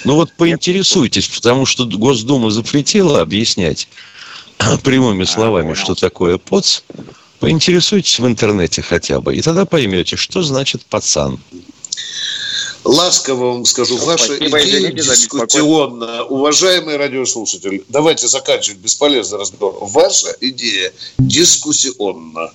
Ну 0.05 0.15
вот 0.15 0.33
поинтересуйтесь, 0.33 1.29
потому 1.29 1.67
что 1.67 1.87
Госдума 1.87 2.51
запретила 2.51 3.21
объяснять 3.21 3.89
прямыми 4.83 5.25
словами, 5.25 5.73
понял. 5.73 5.77
что 5.77 5.95
такое 5.95 6.39
«поц». 6.39 6.81
Поинтересуйтесь 7.41 8.19
в 8.19 8.27
интернете 8.27 8.83
хотя 8.83 9.21
бы, 9.21 9.35
и 9.37 9.41
тогда 9.43 9.65
поймете, 9.65 10.17
что 10.17 10.43
значит 10.43 10.85
«пацан». 10.87 11.39
Ласково 12.89 13.53
вам 13.53 13.65
скажу, 13.67 13.99
ваша 13.99 14.37
спасибо, 14.37 14.59
идея 14.63 14.93
дискуссионная. 14.93 16.23
Уважаемый 16.23 16.97
радиослушатель, 16.97 17.85
давайте 17.91 18.27
заканчивать 18.29 18.79
бесполезный 18.79 19.39
разговор. 19.39 19.77
Ваша 19.83 20.29
идея 20.41 20.93
дискуссионна. 21.19 22.51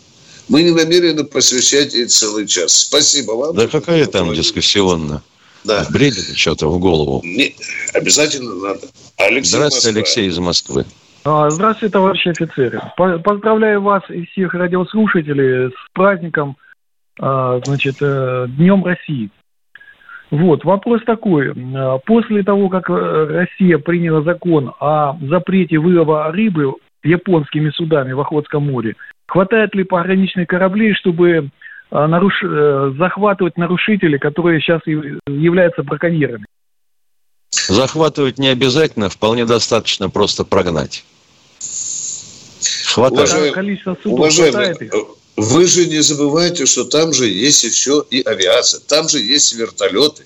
Мы 0.50 0.64
не 0.64 0.72
намерены 0.72 1.24
посвящать 1.24 1.94
ей 1.94 2.08
целый 2.08 2.48
час. 2.48 2.74
Спасибо 2.74 3.34
вам. 3.34 3.56
Да 3.56 3.68
какая 3.68 4.08
там 4.08 4.34
дискуссионная? 4.34 5.22
Да. 5.64 5.86
Бредит 5.92 6.36
что-то 6.36 6.68
в 6.68 6.80
голову. 6.80 7.22
Не, 7.24 7.56
обязательно 7.94 8.56
надо. 8.56 8.88
Алексей 9.18 9.52
Здравствуйте, 9.52 9.88
Москва. 9.88 10.00
Алексей 10.02 10.28
из 10.28 10.38
Москвы. 10.40 10.86
А, 11.26 11.50
Здравствуйте, 11.52 11.94
товарищи 11.94 12.30
офицеры. 12.30 12.82
По- 12.98 13.20
Поздравляю 13.20 13.82
вас 13.84 14.02
и 14.10 14.26
всех 14.26 14.56
радиослушателей 14.56 15.70
с 15.70 15.94
праздником, 15.94 16.58
а, 17.20 17.62
значит, 17.64 17.98
э, 18.02 18.48
Днем 18.50 18.84
России. 18.84 19.30
Вот, 20.34 20.64
вопрос 20.66 21.04
такой. 21.06 21.54
А, 21.76 22.00
После 22.00 22.42
того, 22.42 22.68
как 22.68 22.90
э, 22.90 22.94
Россия 23.30 23.78
приняла 23.78 24.24
закон 24.24 24.74
о 24.80 25.16
запрете 25.30 25.78
вылова 25.78 26.32
рыбы 26.32 26.74
японскими 27.04 27.70
судами 27.70 28.14
в 28.14 28.20
Охотском 28.20 28.64
море, 28.72 28.96
хватает 29.28 29.76
ли 29.76 29.84
пограничных 29.84 30.48
кораблей, 30.48 30.96
чтобы 30.96 31.50
а, 31.92 32.08
наруш- 32.08 32.42
э, 32.42 32.94
захватывать 32.98 33.58
нарушителей, 33.60 34.18
которые 34.18 34.60
сейчас 34.60 34.82
являются 34.88 35.84
браконьерами? 35.84 36.46
Захватывать 37.52 38.40
не 38.40 38.48
обязательно, 38.48 39.10
вполне 39.10 39.46
достаточно 39.46 40.10
просто 40.10 40.44
прогнать. 40.46 41.06
Хватает. 42.88 43.30
Уважаемый- 43.30 43.52
количество 43.52 43.96
судов 44.02 44.20
Уважаемый, 44.20 44.52
хватает 44.52 44.82
их? 44.82 44.94
Вы 45.36 45.66
же 45.66 45.86
не 45.88 46.02
забывайте, 46.02 46.66
что 46.66 46.84
там 46.84 47.14
же 47.14 47.28
есть 47.28 47.64
еще 47.64 48.06
и 48.10 48.22
авиация, 48.22 48.80
там 48.80 49.10
же 49.10 49.20
есть 49.20 49.54
вертолеты. 49.54 50.26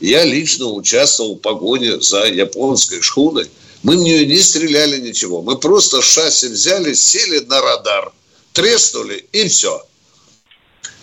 Я 0.00 0.24
лично 0.24 0.66
участвовал 0.66 1.36
в 1.36 1.38
погоне 1.38 2.00
за 2.00 2.24
японской 2.26 3.00
шхуной. 3.00 3.48
Мы 3.82 3.96
в 3.96 4.00
нее 4.00 4.26
не 4.26 4.38
стреляли 4.38 5.00
ничего. 5.00 5.42
Мы 5.42 5.56
просто 5.58 6.02
шасси 6.02 6.48
взяли, 6.48 6.92
сели 6.92 7.38
на 7.40 7.60
радар, 7.60 8.12
треснули 8.52 9.24
и 9.32 9.48
все. 9.48 9.82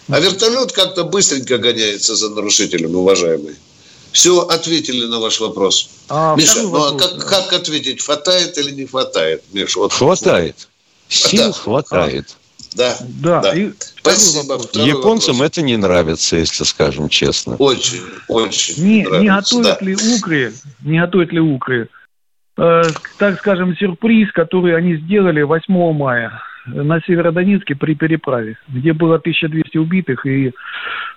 А 0.10 0.20
вертолет 0.20 0.72
как-то 0.72 1.04
быстренько 1.04 1.58
гоняется 1.58 2.16
за 2.16 2.30
нарушителем, 2.30 2.96
уважаемый. 2.96 3.56
Все, 4.12 4.40
ответили 4.42 5.06
на 5.06 5.20
ваш 5.20 5.40
вопрос. 5.40 5.90
А, 6.10 6.36
Миша, 6.36 6.64
ну 6.64 6.84
а 6.84 6.98
как, 6.98 7.28
как 7.28 7.54
ответить, 7.54 8.04
хватает 8.04 8.58
или 8.58 8.72
не 8.72 8.86
хватает? 8.86 9.44
Миш, 9.54 9.76
вот. 9.76 9.94
Хватает. 9.94 10.68
Сил 11.10 11.48
Да. 11.48 11.52
хватает. 11.54 12.36
Да, 12.76 12.96
Да, 13.22 13.42
да. 13.42 13.56
и 13.56 13.72
Спасибо. 13.80 14.56
Японцам 14.74 15.36
вопрос. 15.36 15.52
это 15.52 15.62
не 15.62 15.78
нравится, 15.78 16.38
если 16.38 16.64
скажем 16.64 17.10
честно. 17.10 17.56
Очень, 17.56 18.02
очень 18.28 18.84
Не, 18.84 19.02
не 19.20 19.28
готовят 19.28 19.80
да. 19.80 19.86
ли 19.86 19.96
укры, 19.96 20.54
не 20.84 21.00
готовят 21.00 21.32
ли 21.32 21.40
укры, 21.40 21.90
э, 22.58 22.82
так 23.18 23.40
скажем, 23.40 23.76
сюрприз, 23.76 24.32
который 24.32 24.76
они 24.76 24.98
сделали 24.98 25.42
8 25.42 25.94
мая 25.94 26.42
на 26.66 27.00
Северодонецке 27.02 27.76
при 27.76 27.96
переправе, 27.96 28.58
где 28.68 28.94
было 28.94 29.16
1200 29.16 29.78
убитых 29.78 30.26
и 30.26 30.54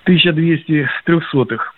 1200 0.04 0.88
трехсотых. 1.04 1.74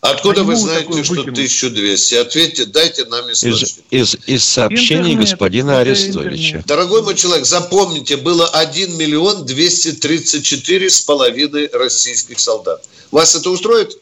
Откуда 0.00 0.40
Они 0.40 0.50
вы 0.50 0.56
знаете, 0.56 1.04
что 1.04 1.14
выкинуть? 1.14 1.38
1200? 1.38 2.14
Ответьте, 2.16 2.64
дайте 2.66 3.04
нам 3.06 3.28
Из, 3.30 3.44
источник. 3.44 3.84
из, 3.90 4.16
из 4.26 4.44
сообщений 4.44 5.12
Интернет, 5.12 5.30
господина 5.30 5.78
Арестовича. 5.80 6.46
интернет. 6.46 6.66
Дорогой 6.66 7.02
мой 7.02 7.14
человек, 7.14 7.46
запомните, 7.46 8.16
было 8.16 8.46
1 8.48 8.96
миллион 8.96 9.44
234 9.46 10.90
с 10.90 11.00
половиной 11.00 11.68
российских 11.72 12.38
солдат. 12.40 12.84
Вас 13.10 13.34
это 13.34 13.50
устроит? 13.50 13.96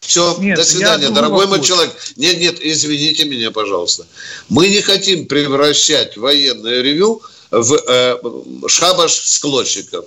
Все, 0.00 0.36
Нет, 0.38 0.56
до 0.56 0.64
свидания, 0.64 1.10
дорогой 1.10 1.46
мой 1.48 1.60
человек. 1.60 1.92
Нет, 2.16 2.38
нет, 2.38 2.58
извините 2.60 3.24
меня, 3.24 3.50
пожалуйста. 3.50 4.06
Мы 4.48 4.68
не 4.68 4.80
хотим 4.80 5.26
превращать 5.26 6.16
военное 6.16 6.82
ревю 6.82 7.20
в 7.50 7.74
э, 7.74 8.16
шабаш 8.68 9.12
склочников. 9.12 10.04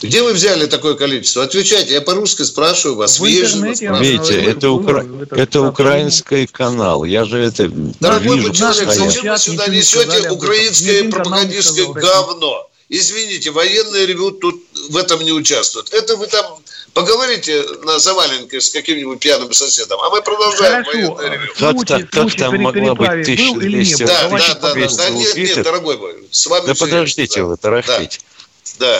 Где 0.00 0.22
вы 0.22 0.32
взяли 0.32 0.66
такое 0.66 0.94
количество? 0.94 1.42
Отвечайте, 1.42 1.92
я 1.94 2.00
по-русски 2.00 2.42
спрашиваю 2.42 2.96
вас, 2.96 3.18
В 3.18 3.26
интернете. 3.26 3.88
Видите, 4.00 4.40
это, 4.44 4.70
укра- 4.70 5.04
это 5.32 5.62
украинский 5.62 6.46
канал. 6.46 7.02
Я 7.02 7.24
же 7.24 7.38
это 7.38 7.68
Дорогой 7.98 8.36
вижу 8.36 8.48
мой 8.48 8.56
человек, 8.56 8.92
зачем 8.92 9.32
вы 9.32 9.38
сюда 9.38 9.66
несете. 9.66 10.22
Ни 10.22 10.28
украинское 10.28 11.10
пропагандистское 11.10 11.86
говно? 11.88 12.68
Извините, 12.88 13.50
военные 13.50 14.06
ревю 14.06 14.30
тут 14.30 14.62
в 14.88 14.96
этом 14.96 15.20
не 15.22 15.32
участвуют. 15.32 15.92
Это 15.92 16.16
вы 16.16 16.26
там 16.28 16.46
поговорите 16.94 17.62
на 17.84 17.98
заваленке 17.98 18.60
с 18.60 18.70
каким-нибудь 18.70 19.18
пьяным 19.18 19.52
соседом, 19.52 20.00
а 20.00 20.08
мы 20.10 20.22
продолжаем 20.22 20.84
Хорошо. 20.84 21.12
военное 21.12 21.38
ревю. 21.38 21.52
Как 21.58 21.86
так- 21.86 22.10
как 22.10 22.34
там 22.36 22.56
могла 22.62 22.94
быть 22.94 23.08
переправе 23.08 23.36
был 23.52 23.60
или 23.60 23.84
не 23.84 23.94
1200? 23.94 24.02
был? 24.04 24.08
Да, 24.08 24.28
да, 24.30 24.38
да, 24.38 24.74
да, 24.74 24.96
да, 24.96 25.10
нет, 25.10 25.36
нет, 25.36 25.62
дорогой 25.64 25.98
мой, 25.98 26.14
с 26.30 26.46
вами 26.46 26.66
Да 26.68 26.74
подождите 26.74 27.42
вы, 27.42 27.56
тарахтеть. 27.58 28.20
Да, 28.22 28.37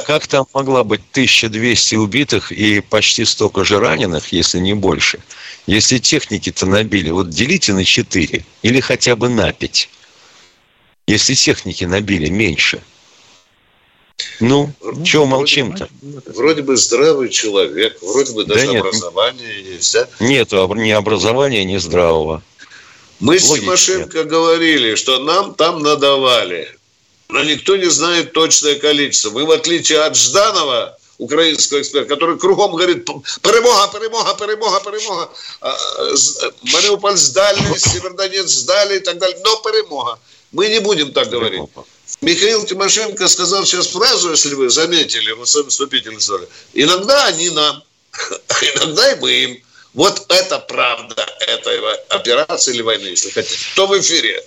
Как 0.07 0.27
там 0.27 0.47
могла 0.55 0.85
быть 0.85 1.01
1200 1.12 1.97
убитых 1.97 2.53
и 2.53 2.81
почти 2.81 3.25
столько 3.25 3.64
же 3.64 3.79
раненых, 3.79 4.33
если 4.33 4.59
не 4.59 4.75
больше? 4.75 5.21
Если 5.67 5.99
техники-то 5.99 6.67
набили, 6.67 7.11
вот 7.11 7.31
делите 7.31 7.73
на 7.73 7.85
4 7.85 8.45
или 8.62 8.81
хотя 8.81 9.17
бы 9.17 9.29
на 9.29 9.53
5. 9.53 9.88
Если 11.07 11.35
техники 11.35 11.85
набили 11.85 12.29
меньше. 12.29 12.83
Ну, 14.41 14.73
чего 15.05 15.27
молчим-то? 15.27 15.88
вроде 16.27 16.62
бы 16.62 16.77
здравый 16.77 17.29
человек, 17.29 17.99
вроде 18.03 18.33
бы 18.33 18.45
Да 18.45 18.55
даже 18.55 18.67
нет. 18.69 18.81
образование 18.81 19.62
есть, 19.62 19.93
да? 19.93 20.09
Нету 20.21 20.61
об- 20.61 20.77
ни 20.77 20.91
образования, 20.91 21.64
ни 21.64 21.77
здравого. 21.77 22.43
Мы 23.21 23.38
с 23.38 23.49
Логики 23.49 23.64
Тимошенко 23.64 24.25
говорили, 24.25 24.95
что 24.95 25.21
нам 25.21 25.55
там 25.55 25.83
надавали. 25.83 26.69
Но 27.29 27.43
никто 27.45 27.77
не 27.77 27.91
знает 27.91 28.33
точное 28.33 28.77
количество. 28.77 29.31
Мы, 29.31 29.45
в 29.45 29.51
отличие 29.51 30.01
от 30.01 30.17
Жданова, 30.17 30.99
украинского 31.19 31.81
эксперта, 31.81 32.09
который 32.09 32.38
кругом 32.38 32.73
говорит 32.73 33.05
«перемога, 33.43 33.88
перемога, 33.93 34.35
перемога, 34.35 34.81
перемога». 34.81 35.31
А, 35.61 35.77
Мариуполь 36.62 37.17
сдали, 37.17 37.61
Севердонец 37.77 38.51
сдали 38.51 38.97
и 38.97 39.01
так 39.01 39.19
далее. 39.19 39.38
Но 39.45 39.57
перемога. 39.57 40.19
Мы 40.53 40.69
не 40.69 40.81
будем 40.81 41.12
так 41.12 41.29
говорить. 41.29 41.62
Михаил 42.23 42.64
Тимошенко 42.64 43.29
сказал 43.29 43.67
сейчас 43.67 43.88
фразу, 43.88 44.31
если 44.31 44.55
вы 44.55 44.71
заметили, 44.71 45.33
вот 45.33 45.49
сами 45.49 45.69
вступительные 45.69 46.21
слове. 46.21 46.49
Иногда 46.73 47.27
они 47.27 47.51
нам, 47.51 47.83
иногда 48.75 49.12
и 49.12 49.21
мы 49.21 49.33
им. 49.33 49.62
Вот 49.95 50.25
это 50.29 50.59
правда 50.61 51.27
этой 51.41 51.79
операции 52.09 52.75
или 52.75 52.83
войны, 52.83 53.09
если 53.09 53.31
хотите. 53.31 53.59
Кто 53.73 53.87
в 53.87 53.99
эфире? 53.99 54.43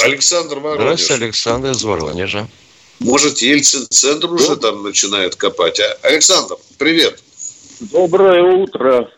Александр 0.00 0.58
Воронеж. 0.58 0.82
Здравствуйте, 0.82 1.24
Александр 1.24 1.70
из 1.70 1.82
Воронежа. 1.84 2.48
Может, 3.00 3.38
Ельцин-центр 3.38 4.32
уже 4.32 4.56
там 4.56 4.82
начинает 4.82 5.36
копать? 5.36 5.80
А? 5.80 6.06
Александр, 6.06 6.56
привет. 6.78 7.22
Доброе 7.80 8.42
утро. 8.42 9.10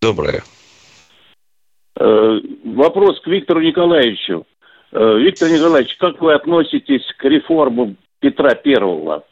Доброе. 0.00 0.44
Э, 1.98 2.38
Вопрос 2.64 3.20
к 3.20 3.26
Виктору 3.26 3.60
Николаевичу. 3.60 4.46
Э, 4.92 5.18
Виктор 5.18 5.50
Николаевич, 5.50 5.96
как 5.98 6.20
вы 6.20 6.34
относитесь 6.34 7.04
к 7.18 7.24
реформам 7.24 7.96
Петра 8.20 8.54
Первого? 8.54 9.24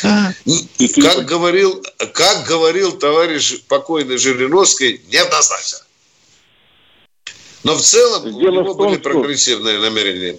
Как 0.00 1.24
говорил, 1.24 1.82
как 2.14 2.46
говорил 2.46 2.92
товарищ 2.98 3.62
покойный 3.68 4.16
Жириновский, 4.16 5.00
неоднозначно. 5.08 5.78
Но 7.64 7.76
в 7.76 7.80
целом 7.80 8.22
Дело 8.24 8.60
у 8.60 8.62
него 8.62 8.74
том, 8.74 8.88
были 8.88 8.96
прогрессивные 8.98 9.78
что... 9.78 9.84
намерения. 9.84 10.36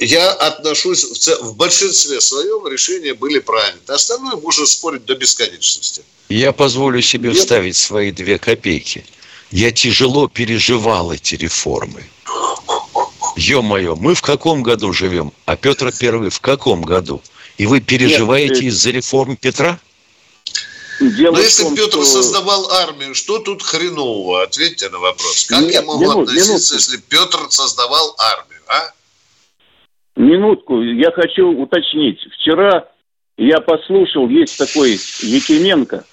Я 0.00 0.30
отношусь, 0.32 1.04
в, 1.04 1.18
цел... 1.18 1.42
в 1.42 1.56
большинстве 1.56 2.20
своем 2.20 2.66
решения 2.68 3.14
были 3.14 3.40
правильные. 3.40 3.82
Остальное 3.88 4.36
можно 4.36 4.66
спорить 4.66 5.04
до 5.04 5.14
бесконечности. 5.14 6.02
Я 6.28 6.52
позволю 6.52 7.02
себе 7.02 7.30
Я... 7.30 7.34
вставить 7.34 7.76
свои 7.76 8.12
две 8.12 8.38
копейки. 8.38 9.04
Я 9.50 9.70
тяжело 9.70 10.28
переживал 10.28 11.12
эти 11.12 11.34
реформы. 11.34 12.04
Ё-моё, 13.36 13.96
мы 13.96 14.14
в 14.14 14.22
каком 14.22 14.62
году 14.62 14.92
живем? 14.92 15.32
А 15.46 15.56
Петр 15.56 15.92
Первый 15.92 16.30
в 16.30 16.40
каком 16.40 16.82
году? 16.82 17.22
И 17.58 17.66
вы 17.66 17.80
переживаете 17.80 18.54
Нет, 18.54 18.64
из-за 18.64 18.90
реформ 18.90 19.36
Петра? 19.36 19.78
Дело 21.10 21.34
Но 21.34 21.40
если 21.40 21.64
том, 21.64 21.74
Петр 21.74 21.90
что... 21.90 22.04
создавал 22.04 22.70
армию, 22.70 23.14
что 23.14 23.38
тут 23.40 23.62
хренового? 23.62 24.42
Ответьте 24.42 24.88
на 24.88 24.98
вопрос. 24.98 25.46
Как 25.48 25.62
Нет, 25.62 25.72
я 25.72 25.82
могу 25.82 26.00
минут, 26.00 26.28
относиться, 26.28 26.52
минутку. 26.52 26.74
если 26.74 26.96
Петр 27.08 27.38
создавал 27.50 28.14
армию, 28.18 28.60
а? 28.68 28.92
Минутку, 30.14 30.80
я 30.80 31.10
хочу 31.10 31.48
уточнить. 31.48 32.20
Вчера 32.34 32.88
я 33.36 33.60
послушал, 33.60 34.28
есть 34.28 34.56
такой 34.58 34.98
Якименко. 35.20 36.04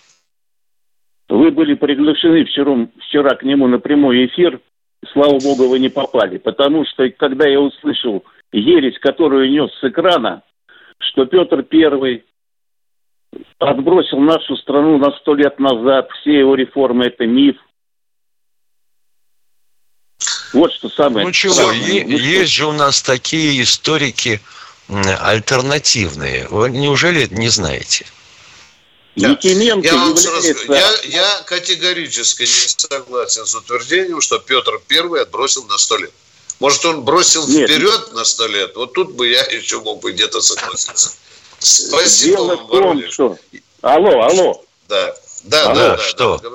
Вы 1.28 1.52
были 1.52 1.76
приглашены 1.76 2.46
вчера, 2.46 2.88
вчера 3.08 3.36
к 3.36 3.44
нему 3.44 3.68
на 3.68 3.78
прямой 3.78 4.26
эфир. 4.26 4.60
Слава 5.14 5.38
богу, 5.40 5.68
вы 5.68 5.80
не 5.80 5.90
попали. 5.90 6.38
Потому 6.38 6.86
что, 6.86 7.08
когда 7.12 7.48
я 7.48 7.60
услышал 7.60 8.24
ересь, 8.52 8.98
которую 9.00 9.52
нес 9.52 9.70
с 9.80 9.84
экрана, 9.84 10.42
что 10.98 11.26
Петр 11.26 11.62
Первый 11.62 12.24
отбросил 13.60 14.20
нашу 14.20 14.56
страну 14.58 14.98
на 14.98 15.12
сто 15.20 15.36
лет 15.36 15.60
назад. 15.60 16.10
Все 16.22 16.40
его 16.40 16.56
реформы– 16.56 17.06
это 17.08 17.26
миф. 17.26 17.56
Вот 20.54 20.74
что 20.74 20.90
самое. 20.90 21.26
Ну 21.26 21.32
чего, 21.32 21.54
ну, 21.56 21.74
есть 21.74 22.52
же 22.52 22.66
у 22.66 22.72
нас 22.72 23.02
такие 23.02 23.62
историки 23.62 24.42
альтернативные. 24.90 26.48
Вы 26.50 26.70
неужели 26.72 27.28
не 27.32 27.50
знаете? 27.50 28.06
Я, 29.16 29.38
я, 29.42 29.76
вам 29.76 30.16
сразу, 30.16 30.48
я, 30.70 30.92
я 31.04 31.42
категорически 31.46 32.44
не 32.44 32.48
согласен 32.48 33.46
с 33.46 33.54
утверждением, 33.54 34.22
что 34.22 34.40
Петр 34.40 34.80
Первый 34.88 35.22
отбросил 35.22 35.66
на 35.66 35.78
сто 35.78 35.98
лет. 35.98 36.12
Может, 36.60 36.86
он 36.86 37.02
бросил 37.04 37.48
Нет. 37.48 37.70
вперед 37.70 38.14
на 38.14 38.24
сто 38.24 38.48
лет? 38.48 38.76
Вот 38.76 38.94
тут 38.94 39.14
бы 39.14 39.28
я 39.28 39.44
еще 39.52 39.82
мог 39.82 40.02
бы 40.02 40.14
где-то 40.14 40.42
согласиться. 40.42 41.14
Спасибо 41.60 42.38
Дело 42.38 42.56
вам, 42.56 42.66
в 42.66 42.70
том, 42.70 43.04
что... 43.10 43.38
Алло, 43.82 44.22
алло. 44.22 44.62
Да, 44.88 45.14
да, 45.46 45.64
алло, 45.64 45.76
да. 45.76 45.98
Что? 45.98 46.38
Да, 46.38 46.50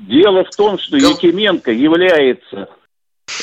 Дело 0.00 0.44
в 0.44 0.50
том, 0.56 0.78
что 0.78 0.98
Ком... 0.98 1.10
Якименко 1.10 1.70
является, 1.70 2.68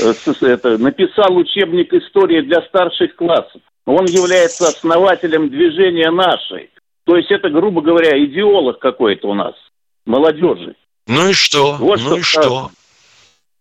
э, 0.02 0.14
это, 0.42 0.78
написал 0.78 1.36
учебник 1.36 1.94
истории 1.94 2.42
для 2.42 2.62
старших 2.64 3.16
классов. 3.16 3.62
Он 3.86 4.06
является 4.06 4.68
основателем 4.68 5.50
движения 5.50 6.12
нашей. 6.12 6.70
То 7.06 7.16
есть 7.16 7.32
это, 7.32 7.50
грубо 7.50 7.82
говоря, 7.82 8.24
идеолог 8.24 8.80
какой-то 8.80 9.30
у 9.30 9.34
нас, 9.34 9.56
молодежи. 10.06 10.76
Ну 11.08 11.30
и 11.30 11.34
что? 11.34 11.74
Вот 11.80 12.00
ну 12.02 12.06
что 12.06 12.18
и 12.18 12.22
что? 12.22 12.72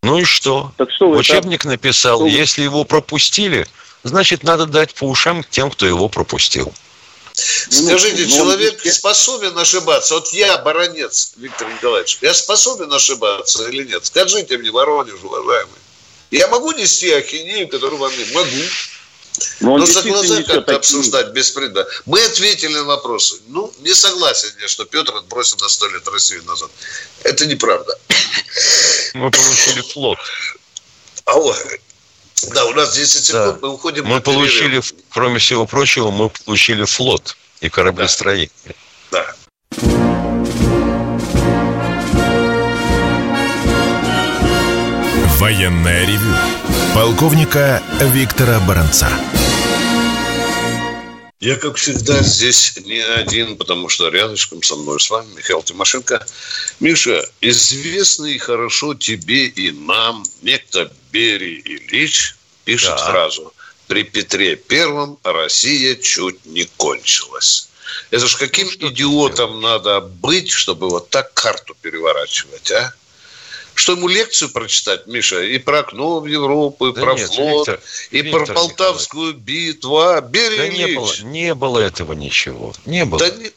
Ну 0.03 0.17
и 0.19 0.23
что? 0.23 0.71
Так 0.77 0.91
что 0.91 1.09
Учебник 1.09 1.63
там... 1.63 1.71
написал. 1.71 2.19
Что... 2.19 2.27
Если 2.27 2.61
его 2.61 2.83
пропустили, 2.83 3.65
значит, 4.03 4.43
надо 4.43 4.65
дать 4.65 4.93
по 4.93 5.05
ушам 5.05 5.43
тем, 5.49 5.71
кто 5.71 5.85
его 5.85 6.09
пропустил. 6.09 6.71
Скажите, 7.69 8.23
ну, 8.25 8.29
человек 8.29 8.81
ну, 8.83 8.91
способен 8.91 9.57
ошибаться? 9.57 10.15
Вот 10.15 10.33
я, 10.33 10.57
баронец 10.59 11.33
Виктор 11.37 11.67
Николаевич, 11.67 12.17
я 12.21 12.33
способен 12.33 12.91
ошибаться 12.91 13.67
или 13.69 13.83
нет? 13.83 14.05
Скажите 14.05 14.57
мне, 14.57 14.71
Воронеж, 14.71 15.19
уважаемый. 15.23 15.79
Я 16.31 16.47
могу 16.47 16.71
нести 16.71 17.11
ахинею, 17.11 17.67
которую 17.67 17.99
вам 17.99 18.11
не 18.17 18.25
могу. 18.33 18.63
Но, 19.61 19.77
Но 19.77 19.85
за 19.85 20.01
глаза 20.01 20.43
как-то 20.43 20.75
обсуждать 20.75 21.29
беспредельно. 21.29 21.85
Мы 22.05 22.21
ответили 22.23 22.73
на 22.73 22.83
вопросы. 22.83 23.37
Ну, 23.47 23.71
не 23.79 23.93
согласен 23.93 24.49
я, 24.61 24.67
что 24.67 24.85
Петр 24.85 25.15
отбросил 25.15 25.57
на 25.61 25.69
сто 25.69 25.87
лет 25.87 26.07
Россию 26.07 26.43
назад. 26.45 26.69
Это 27.23 27.45
неправда. 27.45 27.97
Мы 29.13 29.31
получили 29.31 29.81
флот. 29.81 30.19
А 31.25 31.37
да, 32.53 32.65
у 32.65 32.73
нас 32.73 32.95
10 32.95 33.25
секунд, 33.25 33.45
да. 33.45 33.57
мы 33.61 33.73
уходим 33.73 34.05
Мы 34.05 34.21
получили, 34.21 34.81
кроме 35.09 35.39
всего 35.39 35.65
прочего, 35.65 36.11
мы 36.11 36.29
получили 36.29 36.83
флот 36.85 37.37
и 37.61 37.69
кораблестроение. 37.69 38.49
Да. 39.11 39.25
Военная 45.39 46.05
ревю. 46.05 46.35
Полковника 46.93 47.81
Виктора 47.99 48.59
Баранца. 48.59 49.09
Я, 51.39 51.55
как 51.55 51.77
всегда, 51.77 52.21
здесь 52.21 52.75
не 52.83 52.99
один, 52.99 53.55
потому 53.55 53.87
что 53.87 54.09
рядышком 54.09 54.61
со 54.61 54.75
мной 54.75 54.99
с 54.99 55.09
вами 55.09 55.35
Михаил 55.37 55.63
Тимошенко. 55.63 56.25
Миша, 56.81 57.25
известный 57.39 58.37
хорошо 58.39 58.93
тебе 58.93 59.45
и 59.45 59.71
нам 59.71 60.25
некто 60.41 60.91
Берий 61.13 61.61
Ильич 61.63 62.35
пишет 62.65 62.89
да. 62.89 63.11
фразу 63.11 63.53
«При 63.87 64.03
Петре 64.03 64.57
Первом 64.57 65.17
Россия 65.23 65.95
чуть 65.95 66.45
не 66.45 66.65
кончилась». 66.75 67.69
Это 68.11 68.27
ж 68.27 68.35
каким 68.35 68.69
ну, 68.79 68.89
идиотом 68.89 69.61
надо 69.61 70.01
быть, 70.01 70.51
чтобы 70.51 70.89
вот 70.89 71.09
так 71.09 71.33
карту 71.33 71.73
переворачивать, 71.81 72.69
а? 72.71 72.93
Что 73.79 73.93
ему 73.93 74.09
лекцию 74.09 74.49
прочитать, 74.49 75.07
Миша, 75.07 75.41
и 75.41 75.57
про 75.57 75.79
окно 75.79 76.19
в 76.19 76.25
Европу, 76.25 76.87
и 76.87 76.93
да 76.93 77.01
про 77.01 77.13
нет, 77.15 77.31
флот, 77.31 77.67
Виктор, 77.69 77.81
и 78.11 78.21
Виктор 78.21 78.45
про 78.45 78.53
Полтавскую 78.53 79.27
Николаевич. 79.27 79.75
битву, 79.77 79.99
а? 79.99 80.19
Бери 80.19 80.57
да 80.57 80.67
не 80.67 80.87
было, 80.87 81.13
не 81.21 81.55
было 81.55 81.79
этого 81.79 82.11
ничего, 82.11 82.73
не 82.85 83.05
было. 83.05 83.19
Да 83.19 83.29
не, 83.29 83.53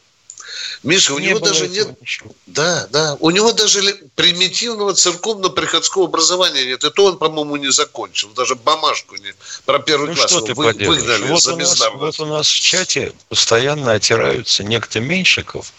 Миша, 0.81 1.13
у 1.13 1.19
не 1.19 1.27
него 1.27 1.39
даже 1.39 1.67
нет... 1.67 1.99
Ничего. 1.99 2.31
Да, 2.45 2.87
да. 2.89 3.17
У 3.19 3.31
него 3.31 3.51
даже 3.51 3.81
примитивного 4.15 4.93
церковно-приходского 4.93 6.05
образования 6.05 6.63
нет. 6.63 6.85
И 6.85 6.89
то 6.89 7.05
он, 7.05 7.17
по-моему, 7.17 7.57
не 7.57 7.69
закончил. 7.69 8.29
Даже 8.29 8.55
бумажку 8.55 9.17
не... 9.17 9.33
про 9.65 9.79
первый 9.79 10.11
ну, 10.11 10.15
класс 10.15 10.31
что 10.31 10.39
ты 10.39 10.53
вы... 10.53 10.71
выгнали 10.71 11.27
вот 11.27 11.43
за 11.43 11.53
у, 11.53 11.57
нас, 11.57 11.89
вот 11.95 12.19
у 12.21 12.25
нас 12.25 12.47
в 12.47 12.61
чате 12.61 13.11
постоянно 13.27 13.91
отираются 13.91 14.63
некто 14.63 15.01
Меньшиков. 15.01 15.73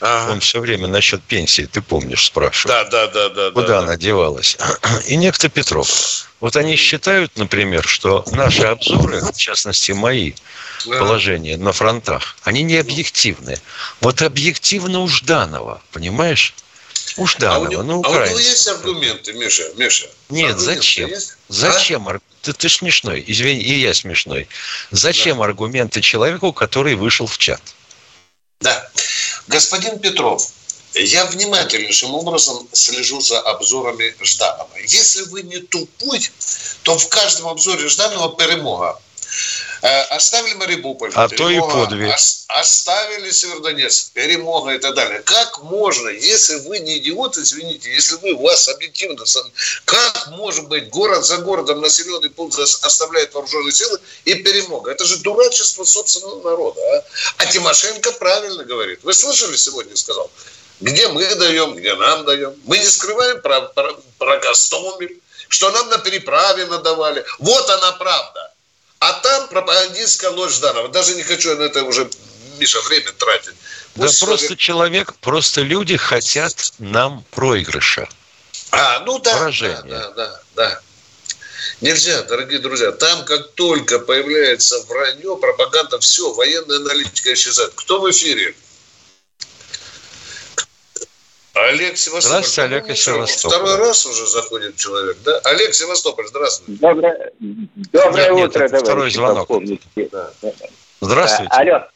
Ага. 0.00 0.32
Он 0.32 0.40
все 0.40 0.60
время 0.60 0.88
насчет 0.88 1.22
пенсии, 1.22 1.66
ты 1.66 1.82
помнишь, 1.82 2.26
спрашивал. 2.26 2.74
Да, 2.74 2.84
да, 2.84 3.06
да, 3.08 3.28
да. 3.28 3.50
Куда 3.50 3.66
да, 3.66 3.78
она 3.80 3.88
да. 3.88 3.96
девалась? 3.96 4.56
И 5.06 5.16
некто 5.16 5.48
Петров. 5.48 6.26
Вот 6.40 6.56
они 6.56 6.76
считают, 6.76 7.36
например, 7.36 7.86
что 7.86 8.24
наши 8.32 8.62
обзоры, 8.62 9.20
в 9.20 9.36
частности 9.36 9.92
мои, 9.92 10.32
положения 10.86 11.58
на 11.58 11.72
фронтах, 11.72 12.36
они 12.44 12.62
не 12.62 12.78
объективны. 12.78 13.58
Вот 14.00 14.22
объективно 14.22 15.00
у 15.00 15.08
Жданова, 15.08 15.82
понимаешь? 15.92 16.54
У 17.18 17.26
Жданова, 17.26 17.66
а 17.66 17.68
у 17.68 17.70
него, 17.70 17.82
ну, 17.82 18.02
А 18.02 18.08
у 18.08 18.14
него 18.14 18.38
есть 18.38 18.68
аргументы, 18.68 19.34
Миша? 19.34 19.64
Миша 19.76 20.08
Нет, 20.30 20.58
зачем? 20.58 21.10
Есть? 21.10 21.36
Зачем? 21.48 22.08
А? 22.08 22.20
Ты, 22.40 22.54
ты 22.54 22.70
смешной, 22.70 23.22
извини, 23.26 23.60
и 23.60 23.80
я 23.80 23.92
смешной. 23.92 24.48
Зачем 24.90 25.38
да. 25.38 25.44
аргументы 25.44 26.00
человеку, 26.00 26.54
который 26.54 26.94
вышел 26.94 27.26
в 27.26 27.36
чат? 27.36 27.60
Да. 28.60 28.88
Господин 29.48 29.98
Петров, 29.98 30.50
я 30.94 31.24
внимательнейшим 31.26 32.14
образом 32.14 32.68
слежу 32.72 33.20
за 33.20 33.40
обзорами 33.40 34.14
Жданова. 34.20 34.68
Если 34.86 35.22
вы 35.22 35.42
не 35.42 35.58
тупой, 35.58 36.20
то 36.82 36.98
в 36.98 37.08
каждом 37.08 37.48
обзоре 37.48 37.88
Жданова 37.88 38.36
перемога. 38.36 39.00
Э, 39.82 40.02
оставили 40.10 40.54
Мариуполь. 40.54 41.10
А 41.14 41.28
то 41.28 41.48
и 41.48 41.58
подвиг. 41.58 42.14
Оставили 42.48 43.30
Северодонецк, 43.30 44.12
перемога 44.12 44.74
и 44.74 44.78
так 44.78 44.94
далее. 44.94 45.20
Как 45.20 45.62
можно, 45.62 46.08
если 46.08 46.56
вы 46.68 46.80
не 46.80 46.98
идиот, 46.98 47.38
извините, 47.38 47.92
если 47.92 48.16
вы, 48.16 48.32
у 48.32 48.42
вас 48.42 48.68
объективно, 48.68 49.24
как 49.84 50.28
может 50.28 50.68
быть 50.68 50.90
город 50.90 51.24
за 51.24 51.38
городом 51.38 51.80
населенный 51.80 52.30
пункт 52.30 52.58
оставляет 52.58 53.32
вооруженные 53.32 53.72
силы 53.72 53.98
и 54.24 54.34
перемога? 54.34 54.90
Это 54.90 55.04
же 55.04 55.18
дурачество 55.18 55.84
собственного 55.84 56.42
народа. 56.42 56.80
А, 56.80 57.04
а 57.38 57.46
Тимошенко 57.46 58.12
правильно 58.12 58.64
говорит. 58.64 59.00
Вы 59.02 59.14
слышали 59.14 59.56
сегодня, 59.56 59.96
сказал? 59.96 60.30
Где 60.80 61.08
мы 61.08 61.24
даем, 61.36 61.74
где 61.74 61.94
нам 61.94 62.24
даем. 62.24 62.54
Мы 62.64 62.78
не 62.78 62.86
скрываем 62.86 63.40
про, 63.40 63.60
про, 63.62 63.94
про 64.18 64.38
Гастомель, 64.38 65.20
что 65.48 65.70
нам 65.70 65.88
на 65.88 65.98
переправе 65.98 66.66
надавали. 66.66 67.24
Вот 67.38 67.68
она 67.70 67.92
правда. 67.92 68.49
А 69.00 69.14
там 69.14 69.48
пропагандистская 69.48 70.30
ложь 70.30 70.52
Жданова. 70.54 70.88
Даже 70.88 71.14
не 71.14 71.22
хочу 71.22 71.56
на 71.56 71.62
это 71.62 71.84
уже, 71.84 72.08
Миша, 72.58 72.80
время 72.82 73.10
тратить. 73.12 73.54
Пусть 73.94 74.20
да 74.20 74.26
человек... 74.26 74.40
просто 74.40 74.56
человек, 74.56 75.14
просто 75.16 75.60
люди 75.62 75.96
хотят 75.96 76.74
нам 76.78 77.24
проигрыша. 77.30 78.08
А, 78.70 79.00
ну 79.00 79.18
да, 79.18 79.32
Поражение. 79.32 79.82
да, 79.84 80.10
да, 80.10 80.10
да, 80.10 80.40
да. 80.54 80.80
Нельзя, 81.80 82.22
дорогие 82.24 82.58
друзья. 82.58 82.92
Там, 82.92 83.24
как 83.24 83.52
только 83.52 84.00
появляется 84.00 84.78
вранье, 84.86 85.36
пропаганда, 85.38 85.98
все, 85.98 86.32
военная 86.34 86.76
аналитика 86.76 87.32
исчезает. 87.32 87.72
Кто 87.74 88.00
в 88.00 88.10
эфире? 88.10 88.54
Олег 91.68 91.96
Севастополь. 91.96 92.42
Здравствуйте, 92.42 92.62
Олег 92.62 92.88
из 92.88 93.02
Севастополя. 93.02 93.58
Второй 93.58 93.76
раз 93.76 94.06
уже 94.06 94.26
заходит 94.26 94.76
человек, 94.76 95.18
да? 95.24 95.38
Олег 95.44 95.74
Севастополь, 95.74 96.26
здравствуйте. 96.28 96.80
Доброе, 96.80 97.32
доброе 97.38 98.28
Нет, 98.28 98.34
нет, 98.36 98.48
утро, 98.48 98.64
это 98.64 98.78
второй 98.78 99.10
звонок. 99.10 99.48
полковники. 99.48 99.88
Здравствуйте. 101.00 101.52
А, 101.52 101.60
Алло. 101.60 101.86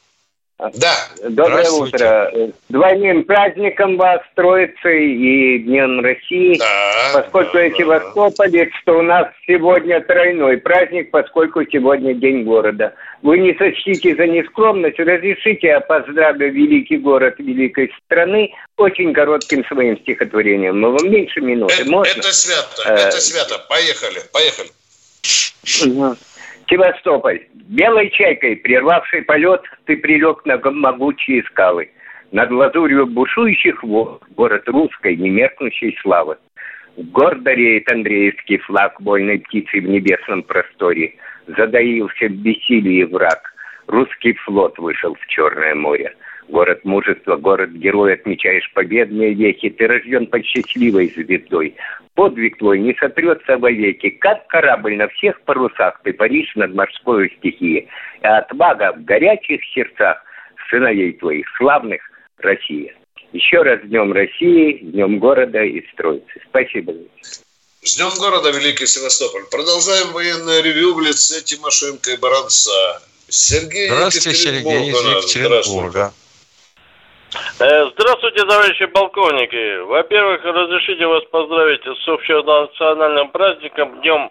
Да. 0.59 0.95
Доброе 1.29 1.69
утро. 1.69 2.33
С 2.33 2.73
двойным 2.73 3.25
праздником 3.25 3.97
вас, 3.97 4.21
Троицей 4.37 5.13
и 5.13 5.59
Днем 5.59 6.01
России. 6.01 6.57
Да. 6.59 7.11
Поскольку 7.15 7.55
да, 7.55 7.63
я 7.65 7.71
да, 7.71 7.77
Севастополец, 7.77 8.71
то 8.85 8.99
у 8.99 9.03
нас 9.03 9.27
сегодня 9.49 10.01
тройной 10.01 10.59
праздник, 10.59 11.11
поскольку 11.11 11.65
сегодня 11.65 12.15
День 12.15 12.45
города. 12.45 12.95
Вы 13.23 13.39
не 13.39 13.55
сочтите 13.55 14.15
за 14.15 14.27
нескромность, 14.29 14.99
разрешите 15.01 15.67
я 15.67 15.81
поздравлю 15.81 16.53
великий 16.53 16.99
город 16.99 17.35
великой 17.39 17.93
страны 18.05 18.53
очень 18.77 19.13
коротким 19.13 19.65
своим 19.67 19.99
стихотворением. 19.99 20.81
Но 20.81 20.93
вам 20.93 21.11
меньше 21.11 21.41
минуты, 21.41 21.75
Это, 21.81 21.91
можно? 21.91 22.21
это 22.21 22.33
свято, 22.33 22.83
Э, 22.87 22.95
это 23.09 23.21
свято. 23.21 23.59
Поехали, 23.69 24.21
поехали. 24.33 24.69
Севастополь. 26.69 27.47
Белой 27.69 28.11
чайкой, 28.11 28.57
прервавший 28.57 29.23
полет, 29.23 29.63
ты 29.87 29.97
прилег 29.97 30.45
на 30.45 30.59
могучие 30.71 31.43
скалы. 31.45 31.91
Над 32.33 32.51
лазурью 32.51 33.07
бушующих 33.07 33.83
вод, 33.83 34.23
город 34.37 34.69
русской, 34.69 35.17
немеркнущей 35.17 35.97
славы. 36.03 36.37
Гордо 36.97 37.53
реет 37.53 37.91
Андреевский 37.91 38.59
флаг 38.59 39.01
вольной 39.01 39.39
птицей 39.41 39.81
в 39.81 39.89
небесном 39.89 40.43
просторе. 40.43 41.15
Задаился 41.47 42.27
в 42.27 42.33
бессилии 42.33 43.05
враг. 43.05 43.53
Русский 43.87 44.33
флот 44.33 44.79
вышел 44.79 45.15
в 45.15 45.27
Черное 45.27 45.75
море. 45.75 46.15
Город 46.49 46.85
мужества, 46.85 47.37
город 47.37 47.71
герой, 47.71 48.15
отмечаешь 48.15 48.71
победные 48.75 49.33
вехи. 49.33 49.71
Ты 49.71 49.87
рожден 49.87 50.27
под 50.27 50.45
счастливой 50.45 51.09
звездой. 51.09 51.75
Подвиг 52.15 52.59
твой 52.59 52.79
не 52.81 52.95
сотрется 52.95 53.57
вовеки. 53.57 54.11
Как 54.11 54.47
корабль 54.49 54.97
на 54.97 55.09
всех 55.09 55.41
парусах 55.43 56.01
ты 56.05 56.13
паришь 56.13 56.55
над 56.55 56.75
морской 56.75 57.33
стихией. 57.39 57.89
И 58.23 58.27
отвага 58.27 58.93
в 58.93 59.05
горячих 59.05 59.61
сердцах 59.75 60.23
сыновей 60.71 61.13
твоих, 61.15 61.47
славных 61.57 62.01
Россия. 62.39 62.95
Еще 63.33 63.63
раз 63.63 63.81
Днем 63.83 64.13
России, 64.13 64.79
Днем 64.83 65.19
города 65.19 65.63
и 65.63 65.85
строицы. 65.93 66.41
Спасибо. 66.49 66.93
С 67.83 67.97
Днем 67.97 68.11
города, 68.19 68.51
Великий 68.51 68.87
Севастополь. 68.87 69.43
Продолжаем 69.51 70.13
военное 70.13 70.63
ревю 70.63 70.95
в 70.95 71.01
лице 71.01 71.43
Тимошенко 71.43 72.13
и 72.13 72.17
Баранца. 72.17 72.71
Сергей 73.29 73.89
Здравствуйте, 73.89 74.39
Сергей 74.39 74.91
из 74.91 75.01
Екатеринбурга. 75.01 75.91
Здравствуйте. 75.91 76.24
Э, 77.61 77.91
Здравствуйте, 77.91 78.45
товарищи 78.45 78.87
полковники. 78.87 79.79
Во-первых, 79.83 80.45
разрешите 80.45 81.07
вас 81.07 81.25
поздравить 81.27 81.83
с 81.85 82.09
общенациональным 82.09 83.31
праздником, 83.31 84.01
Днем 84.01 84.31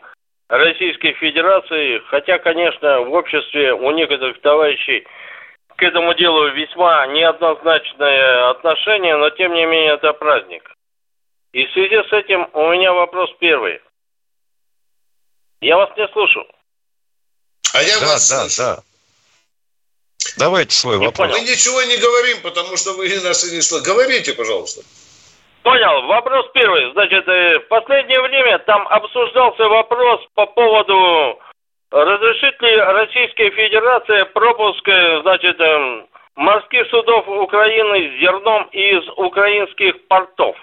Российской 0.49 1.13
Федерации. 1.13 1.99
Хотя, 2.09 2.39
конечно, 2.39 3.01
в 3.01 3.13
обществе 3.13 3.73
у 3.73 3.91
некоторых 3.91 4.39
товарищей 4.41 5.05
к 5.75 5.83
этому 5.83 6.13
делу 6.13 6.49
весьма 6.49 7.05
неоднозначное 7.07 8.49
отношение, 8.51 9.17
но 9.17 9.29
тем 9.31 9.53
не 9.53 9.65
менее 9.65 9.93
это 9.95 10.13
праздник. 10.13 10.69
И 11.51 11.65
в 11.65 11.71
связи 11.73 11.97
с 12.09 12.13
этим 12.13 12.47
у 12.53 12.69
меня 12.69 12.93
вопрос 12.93 13.29
первый. 13.39 13.81
Я 15.61 15.77
вас 15.77 15.89
не 15.97 16.07
слушаю. 16.09 16.45
А 17.73 17.81
я 17.81 17.99
Да, 17.99 18.05
вас 18.05 18.29
да, 18.29 18.49
слышу. 18.49 18.57
да. 18.61 18.83
Давайте 20.37 20.75
свой 20.75 20.97
Не 20.97 21.05
вопрос. 21.05 21.29
понял. 21.29 21.41
Мы 21.41 21.49
ничего 21.49 21.81
не 21.83 21.97
говорим, 21.97 22.41
потому 22.41 22.77
что 22.77 22.93
вы 22.93 23.07
нас 23.21 23.43
не 23.51 23.61
слышите. 23.61 23.81
Говорите, 23.91 24.33
пожалуйста. 24.33 24.81
Понял. 25.63 26.07
Вопрос 26.07 26.45
первый. 26.53 26.91
Значит, 26.91 27.27
э, 27.27 27.59
в 27.59 27.67
последнее 27.69 28.21
время 28.21 28.59
там 28.59 28.87
обсуждался 28.87 29.63
вопрос 29.63 30.21
по 30.35 30.45
поводу 30.45 31.39
разрешит 31.91 32.59
ли 32.61 32.75
Российская 32.75 33.49
Федерация 33.51 34.25
пропуск, 34.25 34.87
э, 34.87 35.21
значит, 35.21 35.57
морских 36.35 36.87
судов 36.89 37.27
Украины 37.27 38.09
с 38.09 38.19
зерном 38.19 38.63
из 38.71 39.07
украинских 39.17 40.07
портов. 40.07 40.55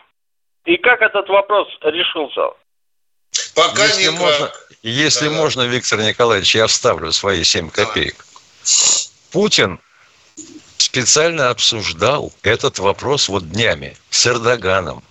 И 0.67 0.77
как 0.77 1.01
этот 1.01 1.29
вопрос 1.29 1.69
решился? 1.83 2.51
Пока 3.55 3.85
Если 3.85 4.03
никак. 4.11 4.21
можно, 4.21 4.51
если 4.83 5.29
Да. 5.29 5.35
можно, 5.35 5.63
Виктор 5.63 6.01
Николаевич, 6.01 6.55
я 6.55 6.67
вставлю 6.67 7.13
свои 7.13 7.45
7 7.45 7.71
копеек. 7.71 8.17
Путин 9.31 9.79
специально 10.79 11.51
обсуждал 11.51 12.33
этот 12.43 12.79
вопрос 12.79 13.29
вот 13.29 13.51
днями 13.51 13.97
с 14.11 14.27
Эрдоганом. 14.27 15.03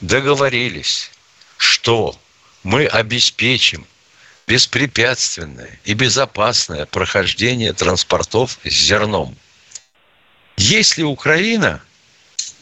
Договорились, 0.00 1.10
что 1.56 2.16
мы 2.62 2.86
обеспечим 2.86 3.86
беспрепятственное 4.46 5.80
и 5.84 5.94
безопасное 5.94 6.86
прохождение 6.86 7.72
транспортов 7.72 8.58
с 8.64 8.70
зерном. 8.72 9.36
Если 10.56 11.02
Украина, 11.02 11.82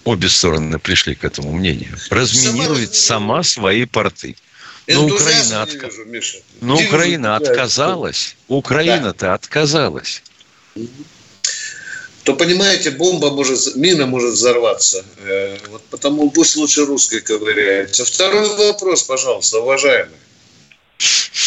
обе 0.05 0.29
стороны 0.29 0.79
пришли 0.79 1.15
к 1.15 1.25
этому 1.25 1.53
мнению, 1.53 1.97
разминирует 2.11 2.95
сама 2.95 3.43
свои 3.43 3.85
порты. 3.85 4.37
Но 4.87 5.07
Украина, 5.07 5.63
отка- 5.63 5.91
вижу, 6.07 6.39
но 6.61 6.75
Украина 6.77 7.37
отказалась. 7.37 8.37
Украина-то 8.49 9.33
отказалась. 9.35 10.23
То 12.25 12.35
понимаете, 12.35 12.91
бомба 12.91 13.31
может, 13.31 13.77
мина 13.77 14.07
может 14.07 14.31
взорваться. 14.31 15.05
Э, 15.27 15.57
вот 15.69 15.83
потому 15.91 16.31
пусть 16.31 16.57
лучше 16.57 16.87
русской 16.87 17.21
ковыряется. 17.21 18.05
Второй 18.05 18.49
вопрос, 18.57 19.03
пожалуйста, 19.03 19.61
уважаемый. 19.61 20.17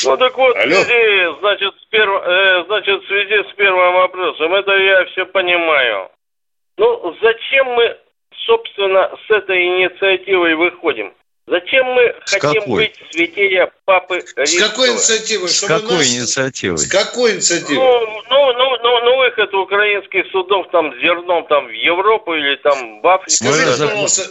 Ну 0.04 0.18
так 0.18 0.38
вот, 0.38 0.56
в 0.56 0.62
связи, 0.62 1.40
значит, 1.40 1.74
с 1.82 1.94
перв- 1.94 2.24
э, 2.24 2.66
значит, 2.68 3.04
в 3.04 3.08
связи 3.08 3.50
с 3.50 3.56
первым 3.56 3.94
вопросом, 3.94 4.54
это 4.54 4.72
я 4.72 5.06
все 5.06 5.26
понимаю. 5.26 6.10
Ну, 6.78 7.16
зачем 7.24 7.66
мы, 7.74 7.98
собственно, 8.46 9.10
с 9.28 9.32
этой 9.32 9.66
инициативой 9.66 10.54
выходим? 10.56 11.12
Зачем 11.48 11.86
мы 11.86 12.14
С 12.26 12.32
хотим 12.34 12.62
какой? 12.62 12.86
быть 12.88 12.96
святее 13.12 13.72
Папы 13.86 14.20
С 14.22 14.36
Римского? 14.36 14.68
какой 14.70 14.90
инициативой? 14.92 15.48
С 15.50 15.62
какой 15.62 15.98
нас- 16.00 16.08
инициативой? 16.14 16.78
С 16.78 16.88
какой 16.88 17.36
инициативой? 17.36 17.76
Ну, 17.86 18.22
ну, 18.30 18.52
ну, 18.54 18.78
ну, 18.84 19.00
ну, 19.06 19.18
выход 19.20 19.54
украинских 19.54 20.30
судов 20.32 20.68
там 20.74 20.94
с 20.94 21.00
зерном 21.00 21.48
там 21.48 21.68
в 21.68 21.72
Европу 21.72 22.34
или 22.36 22.58
там 22.58 23.00
в 23.02 23.08
Африку. 23.08 23.46
Мы 23.46 23.54
Скажи, 23.54 23.64
разоб- 23.64 23.88
пожалуйста, 23.90 24.24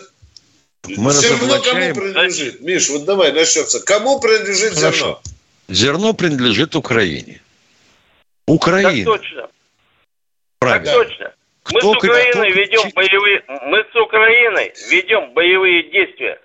Мы 0.88 1.10
зерно 1.10 1.60
кому 1.62 1.94
принадлежит? 1.94 2.60
Миш, 2.60 2.90
вот 2.90 3.04
давай 3.06 3.32
начнется. 3.32 3.82
Кому 3.84 4.20
принадлежит 4.20 4.74
Хорошо. 4.74 4.98
зерно? 4.98 5.20
Зерно 5.68 6.12
принадлежит 6.14 6.76
Украине. 6.76 7.40
Так 8.46 8.54
Украина. 8.54 9.04
точно, 9.04 9.40
так 9.40 9.50
Правильно. 10.60 10.92
точно. 10.92 11.32
Мы 11.72 11.80
Кто 11.80 11.92
с 11.92 11.94
к- 11.94 12.04
Украиной 12.04 12.50
кто- 12.52 12.60
ведем 12.60 12.90
боевые, 12.94 13.42
мы 13.64 13.84
с 13.92 13.96
Украиной 14.00 14.72
ведем 14.90 15.32
боевые 15.32 15.90
действия. 15.90 16.38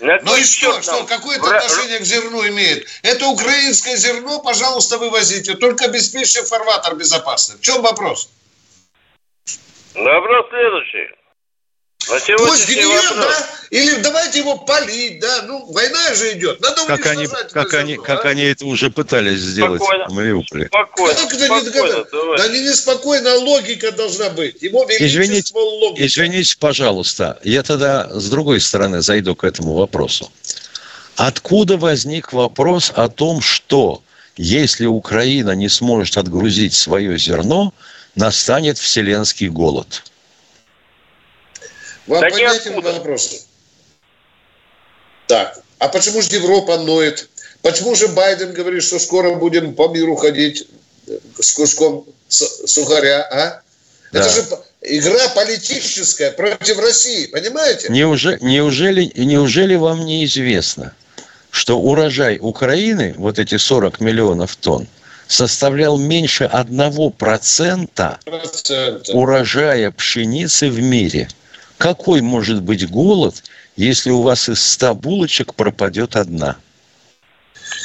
На 0.00 0.18
Ну 0.22 0.36
и 0.36 0.44
что? 0.44 0.80
Что? 0.82 0.92
нам 0.92 1.06
Какое 1.06 1.36
это 1.36 1.46
вра- 1.46 1.56
отношение 1.58 1.98
к 2.00 2.04
зерну 2.04 2.46
имеет? 2.48 2.86
Это 3.02 3.26
украинское 3.26 3.96
зерно, 3.96 4.40
пожалуйста, 4.40 4.98
вывозите. 4.98 5.54
Только 5.54 5.86
обеспечьте 5.86 6.42
фарватер 6.42 6.94
безопасным. 6.96 7.58
В 7.58 7.62
чем 7.62 7.82
вопрос? 7.82 8.28
Вопрос 9.94 10.46
следующий. 10.50 11.08
На 12.08 12.36
Пусть 12.36 12.68
гниет, 12.68 12.86
вопрос. 13.10 13.16
да? 13.16 13.46
Или 13.70 13.96
давайте 13.96 14.38
его 14.38 14.56
полить, 14.58 15.18
да? 15.18 15.42
Ну, 15.42 15.66
война 15.72 16.14
же 16.14 16.34
идет. 16.34 16.60
Надо 16.60 16.86
Как 16.86 17.04
они, 17.06 17.26
как, 17.52 17.74
они, 17.74 17.92
зерно, 17.92 18.04
как 18.04 18.24
а? 18.24 18.28
они 18.28 18.42
это 18.42 18.64
уже 18.64 18.90
пытались 18.90 19.40
сделать 19.40 19.82
Спокойно. 19.82 20.06
в 20.08 20.12
Мариуполе. 20.12 20.66
Спокойно, 20.66 21.14
Как 21.14 21.32
это 21.34 21.48
не 21.48 21.60
спокойно, 21.70 22.04
товарищ. 22.04 22.42
Да 22.42 22.48
не 22.48 22.60
неспокойно, 22.60 23.34
логика 23.36 23.90
должна 23.92 24.30
быть. 24.30 24.62
Его 24.62 24.86
Извините, 24.88 25.52
логика. 25.54 26.06
Извините, 26.06 26.56
пожалуйста, 26.60 27.40
я 27.42 27.62
тогда 27.64 28.08
с 28.08 28.30
другой 28.30 28.60
стороны 28.60 29.02
зайду 29.02 29.34
к 29.34 29.42
этому 29.42 29.74
вопросу. 29.74 30.30
Откуда 31.16 31.76
возник 31.76 32.32
вопрос 32.32 32.92
о 32.94 33.08
том, 33.08 33.40
что 33.40 34.02
если 34.36 34.86
Украина 34.86 35.52
не 35.52 35.68
сможет 35.68 36.18
отгрузить 36.18 36.74
свое 36.74 37.18
зерно, 37.18 37.72
настанет 38.14 38.78
вселенский 38.78 39.48
голод? 39.48 40.04
Вам 42.06 42.20
Да 42.20 42.28
понятен 42.30 42.72
ниоткуда. 42.72 42.92
вопрос? 42.92 43.46
Так, 45.26 45.58
а 45.78 45.88
почему 45.88 46.22
же 46.22 46.28
Европа 46.30 46.78
ноет? 46.78 47.28
Почему 47.62 47.94
же 47.94 48.08
Байден 48.08 48.52
говорит, 48.52 48.82
что 48.84 48.98
скоро 48.98 49.34
будем 49.34 49.74
по 49.74 49.88
миру 49.88 50.14
ходить 50.14 50.68
э, 51.08 51.18
с 51.40 51.52
куском 51.52 52.06
сухаря, 52.28 53.22
а? 53.22 53.62
Да. 54.12 54.20
Это 54.20 54.30
же 54.30 54.44
игра 54.82 55.28
политическая 55.30 56.30
против 56.30 56.78
России, 56.78 57.26
понимаете? 57.26 57.88
Неужели, 57.90 58.38
неужели, 58.40 59.12
неужели 59.16 59.74
вам 59.74 60.04
не 60.04 60.24
известно, 60.24 60.94
что 61.50 61.78
урожай 61.78 62.38
Украины, 62.40 63.14
вот 63.16 63.38
эти 63.38 63.56
40 63.56 64.00
миллионов 64.00 64.54
тонн, 64.56 64.86
составлял 65.26 65.98
меньше 65.98 66.44
1% 66.52 67.12
Процента. 67.16 68.20
урожая 69.08 69.90
пшеницы 69.90 70.70
в 70.70 70.80
мире. 70.80 71.28
Какой 71.78 72.22
может 72.22 72.62
быть 72.62 72.88
голод, 72.90 73.34
если 73.76 74.10
у 74.10 74.22
вас 74.22 74.48
из 74.48 74.64
100 74.72 74.94
булочек 74.94 75.54
пропадет 75.54 76.16
одна? 76.16 76.56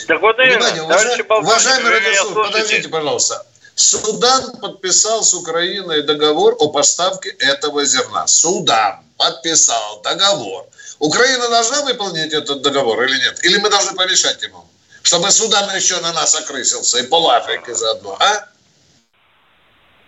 Так 0.07 0.21
вот 0.21 0.37
именно, 0.39 0.69
Внимание, 0.71 1.23
уважаемый 1.23 1.91
вы 1.91 1.99
меня 1.99 2.09
радиослушатель, 2.09 2.51
подождите, 2.53 2.89
пожалуйста. 2.89 3.45
Судан 3.75 4.57
подписал 4.57 5.23
с 5.23 5.33
Украиной 5.33 6.03
договор 6.03 6.55
о 6.59 6.69
поставке 6.69 7.29
этого 7.39 7.83
зерна. 7.85 8.27
Судан 8.27 8.99
подписал 9.17 10.01
договор. 10.01 10.67
Украина 10.99 11.49
должна 11.49 11.83
выполнить 11.83 12.33
этот 12.33 12.61
договор 12.61 13.03
или 13.03 13.17
нет? 13.17 13.43
Или 13.43 13.57
мы 13.57 13.69
должны 13.69 13.95
помешать 13.95 14.41
ему? 14.43 14.65
Чтобы 15.03 15.31
Судан 15.31 15.75
еще 15.75 15.99
на 16.01 16.13
нас 16.13 16.35
окрысился 16.35 16.99
и 16.99 17.07
пол 17.07 17.29
Африки 17.31 17.73
заодно, 17.73 18.17
а? 18.19 18.45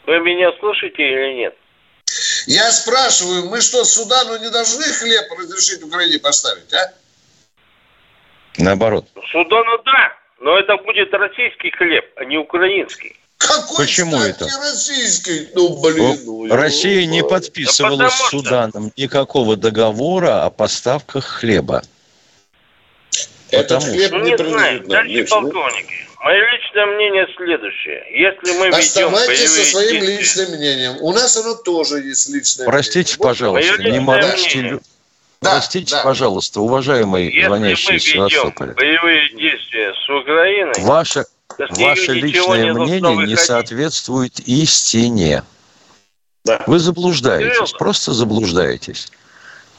Вы 0.06 0.20
меня 0.20 0.52
слушаете 0.60 1.02
или 1.02 1.42
нет? 1.42 1.56
Я 2.48 2.72
спрашиваю, 2.72 3.50
мы 3.50 3.62
что, 3.62 3.84
Судану 3.86 4.38
не 4.38 4.50
должны 4.50 4.84
хлеб 4.84 5.26
разрешить 5.38 5.84
Украине 5.84 6.20
поставить, 6.20 6.74
а? 6.74 6.92
Наоборот. 8.58 9.06
Судану 9.32 9.78
да, 9.86 10.14
но 10.40 10.58
это 10.60 10.78
будет 10.78 11.14
российский 11.14 11.72
хлеб, 11.72 12.06
а 12.18 12.26
не 12.26 12.38
украинский. 12.38 13.16
Какой, 13.38 13.86
Почему 13.86 14.18
это? 14.22 14.46
российский? 14.62 15.50
Ну, 15.54 15.82
блин, 15.82 16.18
ну, 16.26 16.48
Россия 16.56 17.06
не 17.06 17.18
ё-моё. 17.18 17.30
подписывала 17.30 17.98
Да 17.98 18.10
с 18.10 18.14
потому 18.14 18.30
что- 18.30 18.38
Суданом 18.50 18.92
никакого 18.96 19.58
договора 19.58 20.46
о 20.46 20.50
поставках 20.50 21.26
хлеба. 21.26 21.82
Этот 23.50 23.80
Потому 23.80 23.94
хлеб 23.94 24.12
Ну, 24.12 24.18
не 24.20 24.32
не 24.32 24.38
принадлежит 24.38 24.86
знаю, 24.88 25.06
Миш, 25.10 25.30
ну, 25.30 25.42
полковники. 25.42 26.08
Мое 26.24 26.40
личное 26.54 26.86
мнение 26.86 27.28
следующее. 27.36 28.02
Если 28.12 28.58
мы 28.58 28.68
ведем 28.68 28.80
Оставайтесь 28.80 29.52
со 29.52 29.58
боевые 29.58 29.66
своим 29.66 30.06
действия... 30.06 30.18
личным 30.18 30.58
мнением. 30.58 30.98
У 31.02 31.12
нас 31.12 31.36
оно 31.36 31.56
тоже 31.56 32.00
есть 32.00 32.30
личное 32.30 32.66
Простите, 32.66 33.18
мнение. 33.18 33.30
Пожалуйста, 33.30 33.84
не 33.84 34.00
морочьте... 34.00 34.80
Да, 35.42 35.52
Простите, 35.52 35.92
да. 35.92 36.04
пожалуйста, 36.04 36.62
уважаемый 36.62 37.26
Если 37.26 37.46
звонящий 37.46 37.98
из 37.98 38.06
ведем 38.06 38.30
Севастополя. 38.30 38.74
боевые 38.76 39.30
действия 39.36 39.94
с 39.94 40.10
Украиной, 40.10 40.74
Ваше, 40.78 41.26
ваше 41.58 42.14
личное 42.14 42.74
мнение 42.74 43.28
не 43.28 43.36
соответствует 43.36 44.40
истине. 44.40 45.44
Да. 46.46 46.64
Вы 46.68 46.80
заблуждаетесь, 46.80 47.56
Серьезно? 47.56 47.78
просто 47.78 48.14
заблуждаетесь. 48.14 49.12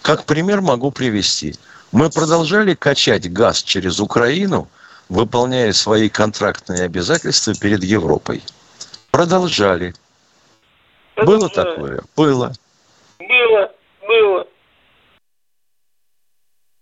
Как 0.02 0.26
пример 0.26 0.60
могу 0.60 0.90
привести. 0.90 1.54
Мы 1.90 2.10
продолжали 2.10 2.74
качать 2.74 3.32
газ 3.32 3.62
через 3.62 4.00
Украину, 4.00 4.68
выполняя 5.08 5.72
свои 5.72 6.08
контрактные 6.08 6.84
обязательства 6.84 7.54
перед 7.54 7.84
Европой. 7.84 8.42
Продолжали. 9.10 9.94
Было 11.16 11.46
Это, 11.46 11.64
такое? 11.64 12.00
Было. 12.16 12.52
Было, 13.18 13.72
было. 14.06 14.46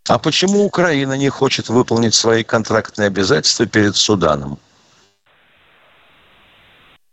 А 0.09 0.19
почему 0.19 0.65
Украина 0.65 1.15
не 1.15 1.29
хочет 1.29 1.69
выполнить 1.69 2.15
свои 2.15 2.43
контрактные 2.43 3.09
обязательства 3.09 3.67
перед 3.67 3.97
Суданом? 3.97 4.59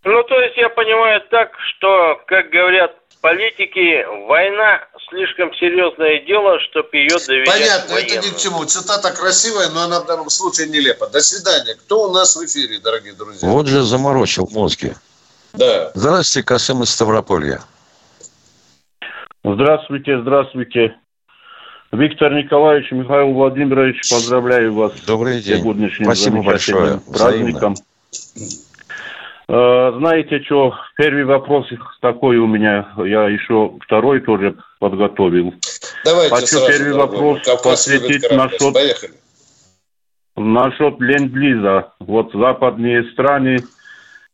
Ну, 0.03 0.23
то 0.23 0.41
есть 0.41 0.57
я 0.57 0.69
понимаю 0.69 1.21
так, 1.29 1.51
что, 1.59 2.21
как 2.25 2.49
говорят 2.49 2.95
политики, 3.21 4.05
война 4.27 4.81
слишком 5.09 5.53
серьезное 5.55 6.21
дело, 6.25 6.59
чтобы 6.69 6.89
ее 6.93 7.17
доверять 7.25 7.47
Понятно, 7.47 7.93
это 7.93 7.93
военным. 7.93 8.25
ни 8.25 8.29
к 8.35 8.37
чему. 8.37 8.65
Цитата 8.65 9.11
красивая, 9.11 9.69
но 9.69 9.81
она 9.81 10.01
в 10.01 10.05
данном 10.05 10.29
случае 10.29 10.67
нелепа. 10.67 11.07
До 11.07 11.19
свидания. 11.21 11.75
Кто 11.75 12.09
у 12.09 12.13
нас 12.13 12.35
в 12.35 12.45
эфире, 12.45 12.79
дорогие 12.79 13.13
друзья? 13.13 13.47
Вот 13.47 13.67
же 13.67 13.81
заморочил 13.83 14.47
мозги. 14.51 14.93
Да. 15.53 15.91
Здравствуйте, 15.95 16.45
Касым 16.47 16.83
из 16.83 16.89
Ставрополья. 16.89 17.61
Здравствуйте, 19.43 20.21
здравствуйте. 20.21 20.95
Виктор 21.91 22.31
Николаевич, 22.33 22.91
Михаил 22.91 23.33
Владимирович, 23.33 24.07
поздравляю 24.09 24.73
вас 24.73 24.93
Добрый 25.07 25.41
день. 25.41 25.63
Спасибо 26.03 26.43
большое. 26.43 26.99
праздником. 26.99 27.75
Э, 28.35 28.39
Знаете 29.49 30.43
что, 30.45 30.75
первый 30.95 31.25
вопрос 31.25 31.65
такой 32.01 32.37
у 32.37 32.45
меня, 32.45 32.93
я 32.97 33.27
еще 33.29 33.71
второй 33.83 34.19
тоже 34.19 34.55
подготовил. 34.79 35.55
Давайте 36.05 36.35
Хочу 36.35 36.45
сразу, 36.59 36.67
первый 36.67 36.93
вопрос 36.93 37.39
Кавказ 37.43 37.63
посвятить 37.87 38.29
насчет- 38.29 38.71
Поехали. 38.71 39.13
Насчет 40.35 40.99
ленд-лиза. 40.99 41.93
Вот 41.99 42.31
западные 42.31 43.03
страны, 43.11 43.57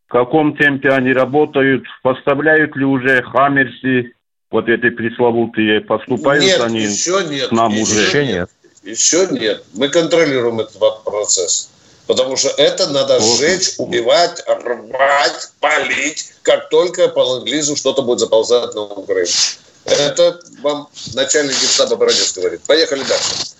в 0.06 0.12
каком 0.12 0.54
темпе 0.54 0.90
они 0.90 1.14
работают, 1.14 1.84
поставляют 2.02 2.76
ли 2.76 2.84
уже 2.84 3.22
хаммерси, 3.22 4.12
вот 4.50 4.68
эти 4.68 4.90
пресловутые, 4.90 5.80
поступают 5.80 6.44
Нет, 6.44 6.60
они 6.60 6.80
еще 6.80 7.24
нет. 7.26 7.48
к 7.48 7.52
нам 7.52 7.72
Еще 7.72 7.82
уже? 7.82 8.00
Еще 8.02 8.26
нет. 8.26 8.50
Еще 8.82 9.26
нет. 9.30 9.64
Мы 9.74 9.88
контролируем 9.88 10.60
этот 10.60 10.76
процесс. 11.04 11.72
Потому 12.06 12.36
что 12.36 12.48
это 12.50 12.88
надо 12.90 13.18
Вот. 13.18 13.22
сжечь, 13.22 13.74
убивать, 13.78 14.44
рвать, 14.46 15.52
палить, 15.60 16.32
как 16.42 16.68
только 16.68 17.08
по 17.08 17.20
ленд-лизу 17.20 17.76
что-то 17.76 18.02
будет 18.02 18.20
заползать 18.20 18.74
на 18.74 18.82
Украину. 18.82 19.28
Это 19.84 20.38
вам 20.62 20.88
начальник 21.14 21.52
генштаба 21.52 21.96
Бородец 21.96 22.36
говорит. 22.36 22.60
Поехали 22.66 23.02
дальше. 23.04 23.56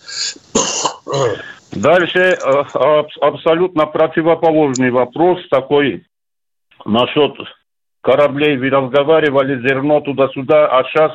Дальше 1.73 2.19
э, 2.19 2.35
аб- 2.41 3.19
абсолютно 3.21 3.87
противоположный 3.87 4.91
вопрос 4.91 5.41
такой 5.51 6.07
насчет 6.85 7.33
кораблей. 8.01 8.57
Вы 8.57 8.71
разговаривали 8.71 9.61
зерно 9.69 10.01
туда-сюда, 10.01 10.67
а 10.69 10.85
сейчас 10.85 11.13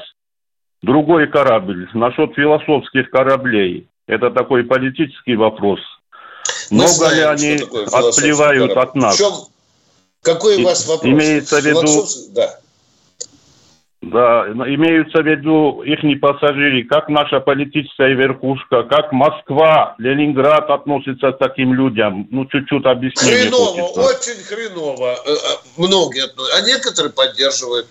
другой 0.81 1.27
корабль. 1.27 1.89
Насчет 1.93 2.33
философских 2.35 3.09
кораблей. 3.09 3.87
Это 4.07 4.29
такой 4.29 4.63
политический 4.63 5.35
вопрос. 5.35 5.79
Мы 6.71 6.77
Много 6.77 6.93
знаем, 6.93 7.15
ли 7.15 7.21
они 7.23 7.83
отплевают 7.91 8.77
от 8.77 8.95
нас? 8.95 9.15
В 9.15 9.17
чем? 9.17 9.33
Какой 10.21 10.57
у 10.57 10.63
вас 10.63 10.87
вопрос? 10.87 11.11
имеется 11.11 11.59
в 11.59 11.65
виду- 11.65 12.07
Да. 12.33 12.57
Да, 14.01 14.47
имеются 14.47 15.21
в 15.21 15.27
виду 15.27 15.83
их 15.83 15.99
пассажиры, 16.19 16.83
как 16.85 17.07
наша 17.09 17.39
политическая 17.39 18.15
верхушка, 18.15 18.81
как 18.83 19.11
Москва, 19.11 19.93
Ленинград 19.99 20.69
относятся 20.71 21.33
к 21.33 21.37
таким 21.37 21.73
людям. 21.75 22.27
Ну, 22.31 22.45
чуть-чуть 22.45 22.83
объяснение 22.85 23.43
Хреново, 23.43 23.93
хочется. 23.93 24.31
очень 24.31 24.43
хреново. 24.43 25.19
Э, 25.23 25.31
э, 25.31 25.37
Многие, 25.77 26.23
а 26.57 26.61
некоторые 26.61 27.11
поддерживают. 27.11 27.87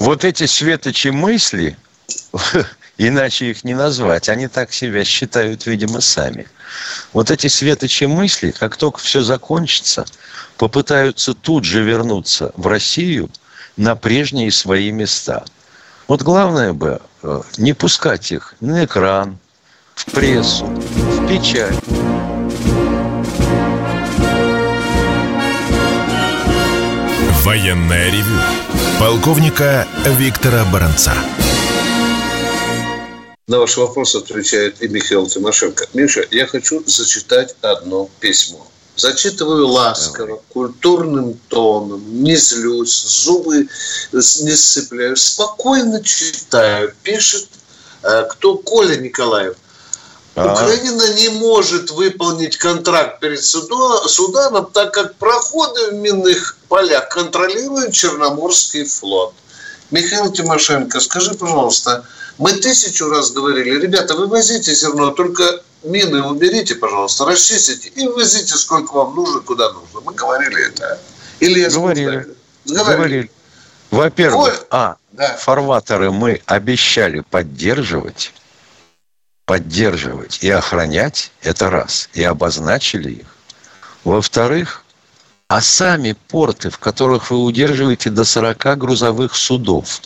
Вот 0.00 0.24
эти 0.24 0.44
светочи 0.44 1.08
мысли, 1.08 1.78
иначе 2.98 3.50
их 3.50 3.64
не 3.64 3.74
назвать, 3.74 4.28
они 4.28 4.48
так 4.48 4.72
себя 4.72 5.04
считают, 5.04 5.66
видимо, 5.66 6.00
сами. 6.00 6.46
Вот 7.12 7.30
эти 7.30 7.46
светочи 7.46 8.04
мысли, 8.04 8.50
как 8.50 8.76
только 8.76 8.98
все 9.00 9.22
закончится, 9.22 10.04
попытаются 10.56 11.34
тут 11.34 11.64
же 11.64 11.82
вернуться 11.82 12.52
в 12.56 12.66
Россию 12.66 13.30
на 13.76 13.96
прежние 13.96 14.50
свои 14.50 14.90
места. 14.90 15.44
Вот 16.06 16.22
главное 16.22 16.72
бы 16.72 17.00
э, 17.22 17.42
не 17.58 17.72
пускать 17.72 18.30
их 18.30 18.54
на 18.60 18.84
экран, 18.84 19.38
в 19.94 20.10
прессу, 20.10 20.66
в 20.66 21.28
печать. 21.28 21.74
Военное 27.42 28.10
ревю 28.10 28.40
полковника 28.98 29.86
Виктора 30.04 30.64
Баранца. 30.72 31.12
На 33.46 33.58
ваш 33.58 33.76
вопрос 33.76 34.14
отвечает 34.14 34.80
и 34.80 34.88
Михаил 34.88 35.26
Тимошенко. 35.26 35.86
Миша, 35.92 36.26
я 36.30 36.46
хочу 36.46 36.82
зачитать 36.86 37.54
одно 37.60 38.08
письмо. 38.18 38.66
Зачитываю 38.96 39.66
ласково, 39.68 40.40
культурным 40.48 41.34
тоном, 41.48 42.22
не 42.22 42.36
злюсь, 42.36 43.02
зубы 43.02 43.68
не 44.12 44.56
сцепляю, 44.56 45.16
спокойно 45.16 46.02
читаю. 46.02 46.94
Пишет 47.02 47.46
э, 48.02 48.24
кто? 48.30 48.56
Коля 48.56 48.96
Николаев. 48.96 49.56
А, 50.36 50.52
Украина 50.54 51.14
не 51.14 51.28
может 51.28 51.90
выполнить 51.90 52.56
контракт 52.56 53.20
перед 53.20 53.40
Судо- 53.40 54.08
Суданом, 54.08 54.70
так 54.72 54.94
как 54.94 55.16
проходы 55.16 55.90
в 55.90 55.94
минных 55.94 56.56
полях 56.68 57.10
контролирует 57.10 57.92
Черноморский 57.92 58.86
флот. 58.86 59.34
Михаил 59.90 60.32
Тимошенко, 60.32 61.00
скажи, 61.00 61.34
пожалуйста, 61.34 62.04
мы 62.38 62.52
тысячу 62.52 63.08
раз 63.08 63.30
говорили, 63.32 63.80
ребята, 63.80 64.14
вывозите 64.14 64.74
зерно, 64.74 65.10
только 65.10 65.62
мины 65.84 66.22
уберите, 66.22 66.74
пожалуйста, 66.74 67.24
расчистите 67.26 67.88
и 67.90 68.06
вывозите 68.06 68.54
сколько 68.56 68.92
вам 68.94 69.14
нужно, 69.14 69.40
куда 69.40 69.72
нужно. 69.72 70.00
Мы 70.00 70.14
говорили 70.14 70.68
это. 70.68 70.98
Или 71.40 71.60
я 71.60 71.70
Говорили. 71.70 72.04
Говорили. 72.66 72.96
Говорили. 72.96 73.30
Во-первых, 73.90 74.58
Коль, 74.60 74.66
а, 74.70 74.96
Да. 75.12 75.36
фарватеры 75.36 76.10
мы 76.10 76.40
обещали 76.46 77.20
поддерживать, 77.20 78.32
поддерживать 79.44 80.38
и 80.42 80.50
охранять, 80.50 81.30
это 81.42 81.70
раз, 81.70 82.08
и 82.14 82.24
обозначили 82.24 83.10
их. 83.10 83.26
Во-вторых, 84.02 84.83
а 85.48 85.60
сами 85.60 86.16
порты, 86.28 86.70
в 86.70 86.78
которых 86.78 87.30
вы 87.30 87.42
удерживаете 87.42 88.10
до 88.10 88.24
40 88.24 88.78
грузовых 88.78 89.34
судов, 89.34 90.00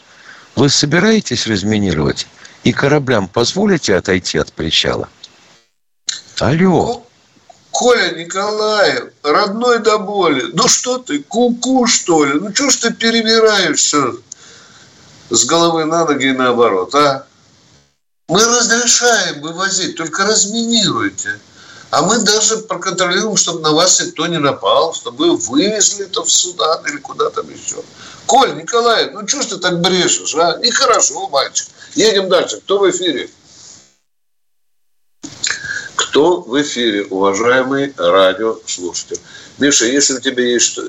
вы 0.57 0.69
собираетесь 0.69 1.47
разминировать 1.47 2.27
И 2.65 2.73
кораблям 2.73 3.29
позволите 3.29 3.95
отойти 3.95 4.39
от 4.39 4.53
причала? 4.53 5.09
Алло. 6.41 7.05
Коля 7.71 8.11
Николаев, 8.17 9.13
родной 9.23 9.79
до 9.79 9.99
боли. 9.99 10.51
Ну 10.53 10.67
что 10.67 10.99
ты, 10.99 11.23
куку 11.23 11.85
-ку, 11.85 11.87
что 11.87 12.25
ли? 12.25 12.41
Ну 12.41 12.53
что 12.53 12.71
ж 12.71 12.77
ты 12.77 12.93
перемираешь 12.93 13.79
все 13.79 14.19
с 15.31 15.45
головы 15.45 15.85
на 15.85 16.05
ноги 16.05 16.27
и 16.27 16.33
наоборот, 16.33 16.95
а? 16.95 17.27
Мы 18.29 18.45
разрешаем 18.45 19.41
вывозить, 19.41 19.97
только 19.97 20.25
разминируйте. 20.25 21.39
А 21.91 22.03
мы 22.03 22.19
даже 22.19 22.59
проконтролируем, 22.59 23.37
чтобы 23.37 23.61
на 23.61 23.73
вас 23.73 24.01
никто 24.01 24.27
не 24.27 24.39
напал, 24.39 24.93
чтобы 24.93 25.31
вы 25.31 25.37
вывезли 25.37 26.05
это 26.05 26.23
в 26.23 26.31
Судан 26.31 26.85
или 26.87 26.99
куда 26.99 27.31
там 27.31 27.49
еще. 27.49 27.77
Коль, 28.27 28.55
Николаев, 28.57 29.13
ну 29.15 29.27
что 29.27 29.43
ж 29.43 29.47
ты 29.47 29.57
так 29.57 29.81
брешешь, 29.81 30.35
а? 30.35 30.59
Нехорошо, 30.59 31.29
мальчик. 31.29 31.69
Едем 31.95 32.29
дальше. 32.29 32.61
Кто 32.61 32.79
в 32.79 32.91
эфире? 32.91 33.31
Кто 35.95 36.43
в 36.43 36.61
эфире, 36.61 37.05
уважаемый 37.07 37.95
радиослушатель? 37.97 39.21
Миша, 39.59 39.87
если 39.87 40.15
у 40.15 40.21
тебя 40.21 40.45
есть 40.45 40.67
что... 40.67 40.89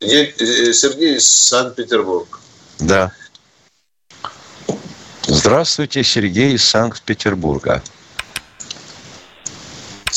Э, 0.00 0.32
Сергей 0.72 1.16
из 1.16 1.28
Санкт-Петербурга. 1.28 2.38
Да. 2.78 3.12
Здравствуйте, 5.26 6.02
Сергей 6.02 6.54
из 6.54 6.64
Санкт-Петербурга. 6.64 7.82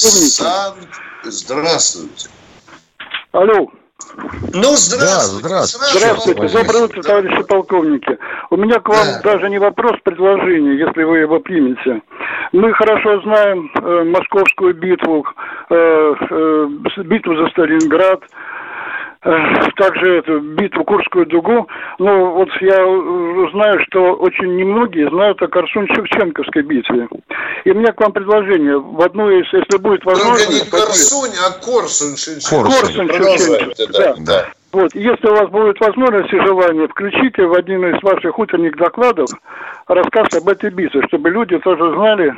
Санкт... 0.09 0.87
Здравствуйте. 1.23 2.29
Алло. 3.31 3.71
Ну, 4.53 4.75
здравствуйте. 4.75 5.47
Да, 5.47 5.63
здравствуйте. 5.65 5.97
Здравствуйте. 5.97 6.57
Доброе 6.57 6.83
утро, 6.83 7.01
товарищи 7.01 7.43
полковники. 7.43 8.17
У 8.49 8.57
меня 8.57 8.79
к 8.79 8.89
вам 8.89 9.05
да. 9.05 9.21
даже 9.21 9.49
не 9.49 9.59
вопрос, 9.59 9.95
предложение, 10.03 10.77
если 10.77 11.03
вы 11.03 11.19
его 11.19 11.39
примете. 11.39 12.01
Мы 12.51 12.73
хорошо 12.73 13.21
знаем 13.21 13.71
э, 13.75 14.03
московскую 14.03 14.75
битву, 14.75 15.25
э, 15.69 16.13
э, 16.29 16.67
битву 17.03 17.35
за 17.37 17.47
Сталинград, 17.47 18.21
Э, 18.23 18.27
также 19.23 20.17
эту 20.17 20.39
битву 20.39 20.83
Курскую 20.83 21.25
дугу. 21.25 21.67
Но 21.99 22.33
вот 22.33 22.49
я 22.61 22.75
знаю, 23.51 23.79
что 23.87 24.13
очень 24.15 24.55
немногие 24.55 25.09
знают 25.09 25.41
о 25.41 25.45
Корсунь-Шевченковской 25.45 26.61
битве. 26.63 27.07
И 27.63 27.71
у 27.71 27.75
меня 27.75 27.91
к 27.93 28.01
вам 28.01 28.11
предложение. 28.11 28.77
В 28.77 29.01
одну 29.01 29.29
из, 29.29 29.45
если 29.53 29.77
будет 29.77 30.03
возможность... 30.05 30.47
Только 30.47 30.65
не 30.65 30.69
Корсунь, 30.69 31.31
а 31.39 31.51
Корсунь-Шевченковская. 31.63 33.07
Корсунь-Шевченковская, 33.07 33.91
да. 33.93 34.15
да. 34.19 34.45
Вот, 34.73 34.95
если 34.95 35.27
у 35.27 35.35
вас 35.35 35.49
будет 35.51 35.79
возможность 35.79 36.33
и 36.33 36.39
желание, 36.39 36.87
включите 36.87 37.45
в 37.45 37.53
один 37.53 37.85
из 37.85 38.01
ваших 38.01 38.39
утренних 38.39 38.75
докладов 38.75 39.29
рассказ 39.87 40.33
об 40.35 40.49
этой 40.49 40.71
битве, 40.71 41.03
чтобы 41.07 41.29
люди 41.29 41.59
тоже 41.59 41.93
знали, 41.93 42.33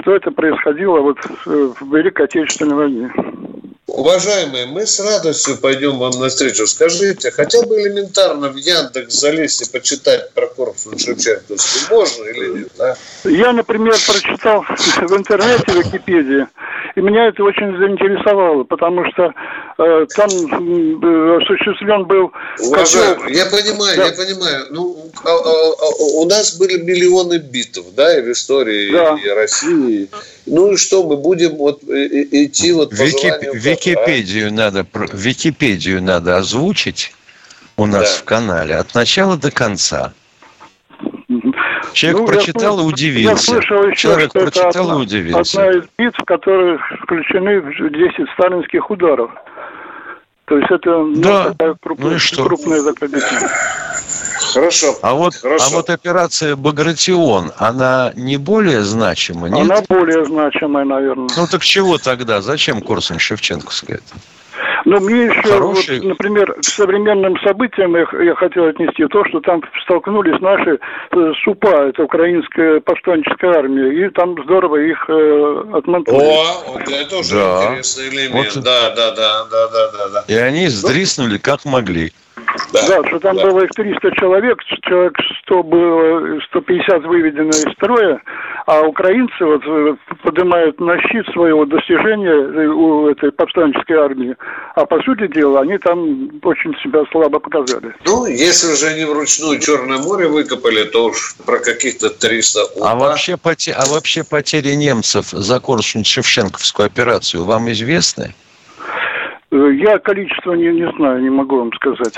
что 0.00 0.14
это 0.14 0.30
происходило 0.30 1.00
вот 1.00 1.18
э, 1.46 1.70
в 1.80 1.96
Великой 1.96 2.26
Отечественной 2.26 2.76
войне. 2.76 3.10
Уважаемые, 3.92 4.66
мы 4.66 4.86
с 4.86 5.00
радостью 5.00 5.56
пойдем 5.56 5.98
вам 5.98 6.12
навстречу. 6.20 6.66
Скажите, 6.66 7.30
хотя 7.30 7.62
бы 7.62 7.80
элементарно 7.80 8.48
в 8.48 8.56
Яндекс 8.56 9.14
залезть 9.14 9.62
и 9.62 9.70
почитать 9.70 10.32
про 10.32 10.46
корпус 10.46 10.86
Шевченковский 10.96 11.80
можно 11.90 12.24
или 12.24 12.58
нет? 12.60 12.72
А? 12.78 12.94
Я, 13.24 13.52
например, 13.52 13.94
прочитал 14.06 14.62
в 14.68 15.16
интернете, 15.16 15.72
в 15.72 15.76
Википедии, 15.76 16.46
и 16.94 17.00
меня 17.00 17.28
это 17.28 17.42
очень 17.42 17.76
заинтересовало, 17.78 18.64
потому 18.64 19.04
что 19.10 19.32
э, 19.78 20.06
там 20.14 20.28
э, 20.30 21.36
осуществлен 21.42 22.04
был... 22.04 22.32
Уважаемый, 22.60 23.34
я 23.34 23.46
понимаю, 23.46 23.96
да. 23.96 24.06
я 24.06 24.12
понимаю. 24.12 24.66
Ну, 24.70 25.10
а, 25.24 25.30
а, 25.30 25.32
а, 25.32 26.02
у 26.20 26.28
нас 26.28 26.56
были 26.56 26.80
миллионы 26.80 27.38
битв, 27.38 27.82
да, 27.94 28.18
и 28.18 28.22
в 28.22 28.30
истории 28.30 28.92
да. 28.92 29.18
и 29.22 29.28
России. 29.28 30.08
Ну 30.50 30.72
и 30.72 30.76
что, 30.76 31.06
мы 31.06 31.16
будем 31.16 31.56
вот 31.56 31.84
идти 31.84 32.72
вот 32.72 32.90
по 32.90 33.02
Вики, 33.02 33.56
Википедию 33.56 34.48
а? 34.48 34.50
надо, 34.50 34.86
Википедию 35.12 36.02
надо 36.02 36.38
озвучить 36.38 37.14
у 37.76 37.86
нас 37.86 38.14
да. 38.14 38.18
в 38.18 38.24
канале 38.24 38.74
от 38.74 38.92
начала 38.94 39.36
до 39.36 39.52
конца. 39.52 40.12
Человек 41.92 42.20
ну, 42.20 42.26
прочитал 42.26 42.78
я, 42.78 42.84
и 42.84 42.86
удивился. 42.86 43.30
Я 43.30 43.36
слышал 43.36 43.84
еще, 43.84 43.96
Человек 43.96 44.30
что 44.30 44.40
прочитал 44.40 44.70
это 44.70 44.80
одна, 44.80 44.94
и 44.94 44.96
удивился. 44.98 45.62
Одна 45.62 45.78
из 45.78 45.84
битв, 45.96 46.18
в 46.18 46.24
которые 46.24 46.78
включены 47.04 47.60
в 47.60 47.90
10 47.90 48.30
сталинских 48.34 48.90
ударов. 48.90 49.30
То 50.46 50.58
есть 50.58 50.70
это 50.70 50.90
ну, 50.90 51.14
да. 51.14 51.44
ну, 51.44 51.54
такая 51.54 51.76
крупная, 51.80 52.10
ну 52.10 52.16
и 52.16 52.18
что? 52.18 52.44
крупная 52.44 52.80
закабительная. 52.80 53.50
Хорошо. 54.52 54.96
А 55.02 55.14
вот, 55.14 55.34
Хорошо. 55.34 55.64
а 55.66 55.76
вот 55.76 55.90
операция 55.90 56.56
Багратион, 56.56 57.52
она 57.58 58.12
не 58.16 58.36
более 58.36 58.82
значима, 58.82 59.48
нет? 59.48 59.70
Она 59.70 59.82
более 59.88 60.24
значимая, 60.24 60.84
наверное. 60.84 61.28
Ну 61.36 61.46
так 61.50 61.62
чего 61.62 61.98
тогда? 61.98 62.40
Зачем 62.40 62.78
Корсунь-Шевченковская? 62.78 64.00
Но 64.84 64.98
мне 65.00 65.26
еще, 65.26 65.42
Хороший... 65.42 66.00
вот, 66.00 66.08
например, 66.08 66.54
к 66.54 66.64
современным 66.64 67.38
событиям 67.40 67.94
я, 67.96 68.06
я 68.24 68.34
хотел 68.34 68.66
отнести 68.66 69.06
то, 69.06 69.24
что 69.26 69.40
там 69.40 69.62
столкнулись 69.82 70.40
наши 70.40 70.78
э, 71.12 71.32
СУПА, 71.44 71.88
это 71.88 72.04
украинская 72.04 72.80
повстанческая 72.80 73.58
армия, 73.58 74.06
и 74.06 74.10
там 74.10 74.36
здорово 74.42 74.76
их 74.76 75.04
э, 75.08 75.64
отмонтировали. 75.74 76.24
О, 76.24 76.72
вот 76.72 76.88
это 76.88 77.16
уже 77.16 77.34
да. 77.34 77.64
интересный 77.68 78.08
элемент. 78.08 78.54
Вот... 78.54 78.64
Да, 78.64 78.90
да, 78.94 79.10
да, 79.14 79.44
да, 79.50 79.68
да, 79.68 79.90
да, 79.92 80.08
да. 80.14 80.24
И 80.28 80.36
они 80.36 80.68
сдриснули 80.68 81.38
как 81.38 81.64
могли. 81.64 82.12
Да, 82.72 82.86
да 82.88 83.08
что 83.08 83.18
там 83.20 83.36
да. 83.36 83.46
было 83.46 83.64
их 83.64 83.70
300 83.70 84.12
человек, 84.12 84.62
человек 84.82 85.14
100 85.44 85.62
было, 85.64 86.40
150 86.48 87.04
выведено 87.04 87.50
из 87.50 87.72
строя, 87.74 88.20
а 88.66 88.82
украинцы 88.82 89.44
вот 89.44 89.62
поднимают 90.22 90.78
на 90.80 91.00
щит 91.02 91.26
своего 91.32 91.64
достижения 91.64 92.30
э, 92.30 92.66
у 92.66 93.08
этой 93.08 93.32
повстанческой 93.32 93.96
армии. 93.96 94.36
А 94.74 94.86
по 94.86 95.00
сути 95.02 95.26
дела, 95.26 95.60
они 95.60 95.78
там 95.78 96.30
очень 96.42 96.74
себя 96.82 97.02
слабо 97.10 97.38
показали. 97.40 97.94
Ну, 98.04 98.26
если 98.26 98.72
уже 98.72 98.86
они 98.86 99.04
вручную 99.04 99.58
Черное 99.60 99.98
море 99.98 100.28
выкопали, 100.28 100.84
то 100.84 101.06
уж 101.06 101.36
про 101.44 101.58
каких-то 101.58 102.10
300 102.10 102.64
УПА. 102.76 102.90
А 102.90 102.94
вообще, 102.94 103.36
поте... 103.36 103.72
а 103.72 103.86
вообще 103.86 104.24
потери 104.24 104.74
немцев 104.74 105.30
за 105.30 105.56
Корсунь-Шевченковскую 105.56 106.86
операцию 106.86 107.44
вам 107.44 107.70
известны? 107.70 108.34
Я 109.50 109.98
количество 109.98 110.54
не, 110.54 110.72
не 110.72 110.90
знаю, 110.96 111.22
не 111.22 111.30
могу 111.30 111.58
вам 111.58 111.72
сказать. 111.72 112.14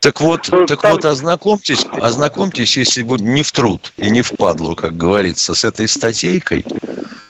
Так 0.00 0.20
вот, 0.20 0.48
ну, 0.50 0.66
так 0.66 0.80
там... 0.82 0.92
вот 0.92 1.04
ознакомьтесь, 1.04 1.84
ознакомьтесь, 2.00 2.76
если 2.76 3.02
будет 3.02 3.22
не 3.22 3.42
в 3.42 3.52
труд 3.52 3.92
и 3.96 4.10
не 4.10 4.22
в 4.22 4.32
падлу, 4.32 4.74
как 4.74 4.96
говорится, 4.96 5.54
с 5.54 5.64
этой 5.64 5.88
статейкой 5.88 6.64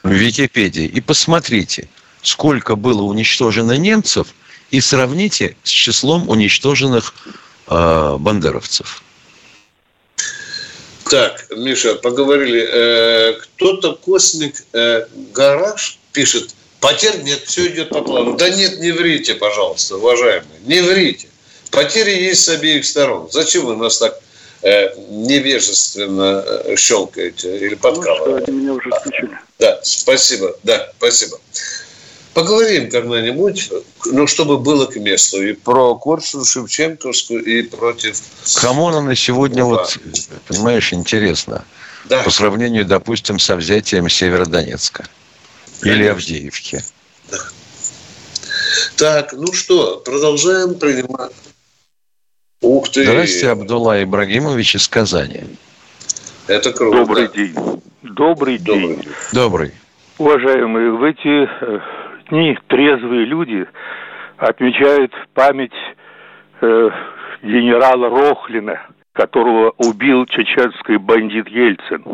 в 0.02 0.10
Википедии 0.10 0.84
и 0.84 1.00
посмотрите, 1.00 1.88
сколько 2.22 2.76
было 2.76 3.02
уничтожено 3.02 3.76
немцев 3.76 4.28
и 4.70 4.80
сравните 4.80 5.56
с 5.62 5.70
числом 5.70 6.28
уничтоженных 6.28 7.14
э, 7.68 8.16
бандеровцев. 8.18 9.02
Так, 11.08 11.46
Миша, 11.56 11.94
поговорили. 11.94 12.66
Э, 12.68 13.32
кто-то 13.34 13.94
космик 13.94 14.64
э, 14.72 15.06
гараж 15.32 15.98
пишет, 16.12 16.54
потерь 16.80 17.22
нет, 17.22 17.42
все 17.46 17.68
идет 17.68 17.90
по 17.90 18.02
плану. 18.02 18.36
Да 18.36 18.48
нет, 18.48 18.78
не 18.80 18.92
врите, 18.92 19.34
пожалуйста, 19.34 19.96
уважаемые, 19.96 20.60
не 20.64 20.80
врите. 20.80 21.28
Потери 21.70 22.10
есть 22.10 22.44
с 22.44 22.48
обеих 22.48 22.84
сторон. 22.84 23.28
Зачем 23.30 23.66
вы 23.66 23.76
нас 23.76 23.98
так 23.98 24.18
э, 24.62 24.94
невежественно 25.10 26.44
э, 26.46 26.76
щелкаете 26.76 27.58
или 27.58 27.74
подкалываете? 27.74 28.50
Ну, 28.50 28.58
меня 28.58 28.72
уже 28.72 28.90
включили. 28.90 29.38
Да, 29.58 29.80
спасибо, 29.82 30.56
да, 30.62 30.90
спасибо. 30.98 31.38
Поговорим 32.34 32.90
когда-нибудь, 32.90 33.70
ну, 34.06 34.26
чтобы 34.26 34.58
было 34.58 34.84
к 34.84 34.96
месту. 34.96 35.42
И 35.42 35.54
про 35.54 35.94
Корсу 35.94 36.44
Шевченковскую, 36.44 37.42
и 37.42 37.62
против... 37.62 38.20
Кому 38.60 38.88
она 38.88 39.00
на 39.00 39.16
сегодня, 39.16 39.64
ну, 39.64 39.70
вот, 39.70 39.98
понимаешь, 40.46 40.92
интересно. 40.92 41.64
Да. 42.04 42.22
По 42.22 42.30
сравнению, 42.30 42.84
допустим, 42.84 43.38
со 43.38 43.56
взятием 43.56 44.08
Северодонецка. 44.10 45.06
Или 45.82 46.06
Авдеевки. 46.06 46.80
Да. 47.30 47.38
Так, 48.96 49.32
ну 49.32 49.52
что, 49.52 49.98
продолжаем 50.04 50.78
принимать 50.78 51.32
Ух 52.62 52.90
ты! 52.90 53.04
Здравствуйте, 53.04 53.50
Абдулла 53.50 54.02
Ибрагимович 54.02 54.76
из 54.76 54.88
Казани. 54.88 55.42
Это 56.48 56.72
круто. 56.72 56.98
Добрый 56.98 57.28
день. 57.28 57.54
Добрый 58.02 58.58
день. 58.58 59.02
Добрый. 59.32 59.72
Уважаемые, 60.18 60.92
в 60.92 61.02
эти 61.02 61.46
э, 61.46 61.80
дни 62.30 62.58
трезвые 62.68 63.26
люди 63.26 63.66
отмечают 64.38 65.12
память 65.34 65.74
э, 66.62 66.90
генерала 67.42 68.08
Рохлина, 68.08 68.80
которого 69.16 69.72
убил 69.78 70.26
чеченский 70.26 70.98
бандит 70.98 71.48
Ельцин. 71.48 72.04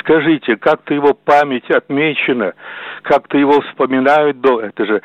Скажите, 0.00 0.56
как-то 0.56 0.94
его 0.94 1.12
память 1.12 1.68
отмечена, 1.70 2.54
как-то 3.02 3.36
его 3.36 3.60
вспоминают 3.60 4.40
до... 4.40 4.60
Это 4.60 4.86
же 4.86 5.02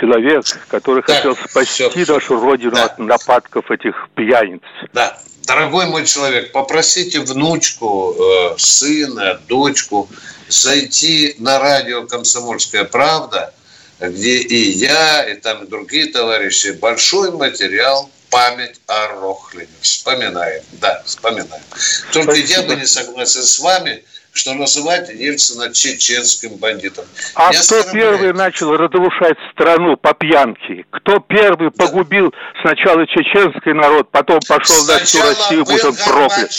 человек, 0.00 0.44
который 0.68 1.02
да, 1.06 1.14
хотел 1.14 1.36
спасти 1.36 1.88
все, 1.90 2.14
нашу 2.14 2.40
родину 2.40 2.72
да. 2.72 2.84
от 2.84 2.98
нападков 2.98 3.70
этих 3.70 4.08
пьяниц. 4.14 4.62
Да, 4.94 5.18
дорогой 5.46 5.86
мой 5.86 6.06
человек, 6.06 6.52
попросите 6.52 7.20
внучку, 7.20 8.14
э, 8.18 8.54
сына, 8.56 9.38
дочку 9.48 10.08
зайти 10.48 11.34
на 11.38 11.58
радио 11.58 12.06
«Комсомольская 12.06 12.84
правда», 12.84 13.52
где 14.00 14.38
и 14.38 14.70
я, 14.70 15.24
и 15.24 15.34
там 15.36 15.68
другие 15.68 16.06
товарищи, 16.06 16.70
большой 16.80 17.32
материал 17.32 18.10
память 18.30 18.80
о 18.86 19.08
Рохлине. 19.08 19.68
Вспоминаем, 19.80 20.62
да, 20.72 21.02
вспоминаем. 21.04 21.62
Только 22.12 22.36
Спасибо. 22.36 22.60
я 22.60 22.62
бы 22.62 22.76
не 22.76 22.86
согласен 22.86 23.42
с 23.42 23.58
вами, 23.58 24.04
что 24.32 24.54
называть 24.54 25.08
Ельцина 25.10 25.72
чеченским 25.74 26.56
бандитом. 26.56 27.04
А 27.34 27.52
я 27.52 27.60
кто 27.60 27.82
первый 27.92 28.32
начал 28.32 28.76
разрушать 28.76 29.36
страну 29.52 29.96
по 29.96 30.14
пьянке? 30.14 30.84
Кто 30.90 31.18
первый 31.18 31.70
погубил 31.70 32.32
сначала 32.62 33.06
чеченский 33.06 33.72
народ, 33.72 34.10
потом 34.10 34.40
пошел 34.46 34.76
сначала 34.76 34.98
на 34.98 35.04
всю 35.04 35.22
Россию, 35.22 35.64
он 35.84 35.96
проклят? 35.96 36.50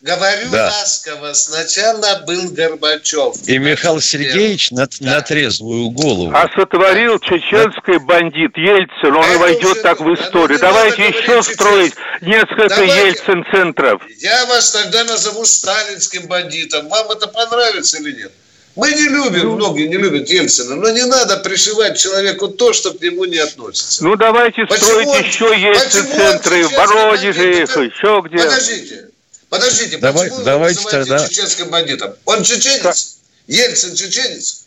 Говорю 0.00 0.48
да. 0.50 0.68
ласково, 0.68 1.34
сначала 1.34 2.22
был 2.26 2.50
Горбачев. 2.52 3.36
И 3.46 3.58
Михаил 3.58 4.00
Сергеевич 4.00 4.70
на, 4.70 4.86
да. 4.86 5.16
на 5.16 5.20
трезвую 5.20 5.90
голову. 5.90 6.32
А 6.34 6.48
сотворил 6.56 7.18
чеченский 7.18 7.98
да. 7.98 8.04
бандит 8.06 8.56
Ельцин, 8.56 9.14
он 9.14 9.22
а 9.22 9.34
и 9.34 9.36
войдет 9.36 9.72
уже, 9.72 9.82
так 9.82 10.00
в 10.00 10.14
историю. 10.14 10.58
Да, 10.58 10.68
Давайте 10.68 11.02
еще 11.02 11.42
строить 11.42 11.92
несколько 12.22 12.82
Ельцин-центров. 12.82 14.00
Я 14.20 14.46
вас 14.46 14.70
тогда 14.70 15.04
назову 15.04 15.44
сталинским 15.44 16.26
бандитом. 16.28 16.88
Вам 16.88 17.10
это 17.10 17.26
понравится 17.26 17.98
или 17.98 18.12
нет? 18.12 18.32
Мы 18.76 18.92
не 18.92 19.06
любим, 19.06 19.42
ну, 19.42 19.56
многие 19.56 19.86
не 19.86 19.98
любят 19.98 20.30
Ельцина, 20.30 20.76
но 20.76 20.88
не 20.90 21.04
надо 21.04 21.36
пришивать 21.38 21.98
человеку 21.98 22.48
то, 22.48 22.72
что 22.72 22.94
к 22.94 23.02
нему 23.02 23.26
не 23.26 23.36
относится. 23.36 24.02
Ну 24.02 24.16
давайте 24.16 24.64
почему 24.64 25.02
строить 25.02 25.26
еще 25.26 25.44
Ельцин-центры 25.44 26.68
в 26.68 26.72
Воронеже, 26.72 27.42
еще 27.42 28.22
где. 28.24 28.38
Подождите, 28.38 29.09
Подождите, 29.50 29.98
Давай, 29.98 30.28
почему 30.28 30.44
давайте 30.44 30.80
вы 30.84 30.90
тогда... 30.90 31.28
чеченским 31.28 31.70
бандитом? 31.70 32.14
Он 32.24 32.42
чеченец? 32.42 33.18
Ельцин 33.48 33.94
чеченец? 33.96 34.64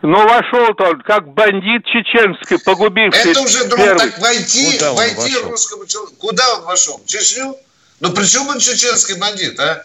Ну, 0.00 0.26
вошел-то 0.26 0.84
он 0.90 1.00
как 1.02 1.28
бандит 1.32 1.84
чеченский, 1.86 2.58
погубивший 2.58 3.30
Это 3.30 3.40
уже 3.40 3.64
друг, 3.64 3.80
первый. 3.80 3.98
так 3.98 4.18
войти, 4.18 4.72
Куда 4.72 4.92
войти 4.92 5.36
русскому 5.38 5.86
человеку. 5.86 6.16
Куда 6.18 6.54
он 6.56 6.64
вошел? 6.64 7.00
В 7.04 7.06
Чечню? 7.06 7.56
Ну, 8.00 8.12
при 8.12 8.24
чем 8.24 8.48
он 8.48 8.58
чеченский 8.58 9.16
бандит, 9.18 9.58
а? 9.60 9.84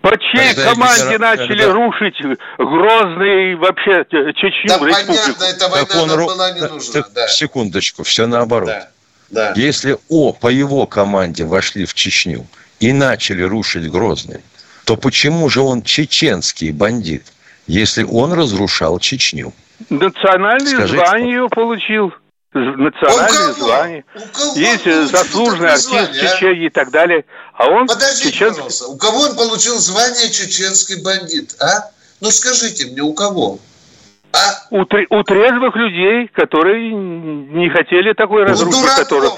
По 0.00 0.16
чьей 0.18 0.54
когда 0.54 0.70
команде 0.70 1.02
генерал... 1.02 1.36
начали 1.36 1.62
когда... 1.62 1.72
рушить 1.72 2.14
Грозный 2.58 3.54
вообще 3.56 4.04
Чечню, 4.34 4.68
да, 4.68 4.74
республику? 4.74 5.06
понятно, 5.06 5.44
эта 5.44 5.68
война 5.68 5.86
так 5.86 6.02
он... 6.02 6.08
нам 6.08 6.26
была 6.26 6.50
не 6.52 6.60
нужна. 6.60 6.92
Так, 6.92 7.12
да. 7.14 7.28
Секундочку, 7.28 8.02
все 8.02 8.26
наоборот. 8.26 8.68
Да. 8.68 8.88
Да. 9.30 9.52
Если 9.56 9.98
О 10.10 10.32
по 10.32 10.48
его 10.48 10.86
команде 10.86 11.44
вошли 11.44 11.86
в 11.86 11.94
Чечню, 11.94 12.46
и 12.80 12.92
начали 12.92 13.42
рушить 13.42 13.90
Грозный, 13.90 14.40
то 14.84 14.96
почему 14.96 15.48
же 15.48 15.60
он 15.60 15.82
чеченский 15.82 16.70
бандит, 16.70 17.24
если 17.66 18.04
он 18.04 18.32
разрушал 18.32 18.98
Чечню? 18.98 19.52
Национальное 19.90 20.74
Скажите, 20.74 21.04
звание 21.04 21.48
получил. 21.48 22.12
Национальное 22.52 23.52
звание. 23.54 24.04
Есть 24.54 24.84
заслуженный 24.84 25.70
артист 25.72 25.88
звание, 25.88 26.20
Чечении 26.20 26.64
а? 26.64 26.66
и 26.66 26.70
так 26.70 26.90
далее. 26.90 27.24
А 27.54 27.66
он 27.66 27.86
Подождите, 27.86 28.30
чеченский... 28.30 28.62
пожалуйста. 28.62 28.86
У 28.86 28.96
кого 28.96 29.20
он 29.22 29.36
получил 29.36 29.76
звание 29.78 30.30
чеченский 30.30 31.02
бандит, 31.02 31.56
а? 31.60 31.90
Ну 32.20 32.30
скажите 32.30 32.86
мне, 32.86 33.02
у 33.02 33.12
кого? 33.12 33.58
А? 34.32 34.66
У, 34.70 34.82
у 34.82 35.22
трезвых 35.24 35.74
людей, 35.74 36.28
которые 36.28 36.92
не 36.92 37.68
хотели 37.70 38.12
такой 38.12 38.44
разрушить. 38.44 38.94
Который... 38.96 39.30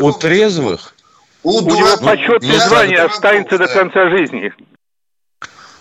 А, 0.00 0.02
у 0.02 0.12
трезвых? 0.12 0.95
У, 1.42 1.58
У 1.58 1.60
него 1.62 1.96
почетное 1.98 2.58
звание 2.60 3.02
останется 3.02 3.58
до 3.58 3.68
конца 3.68 4.10
жизни. 4.10 4.52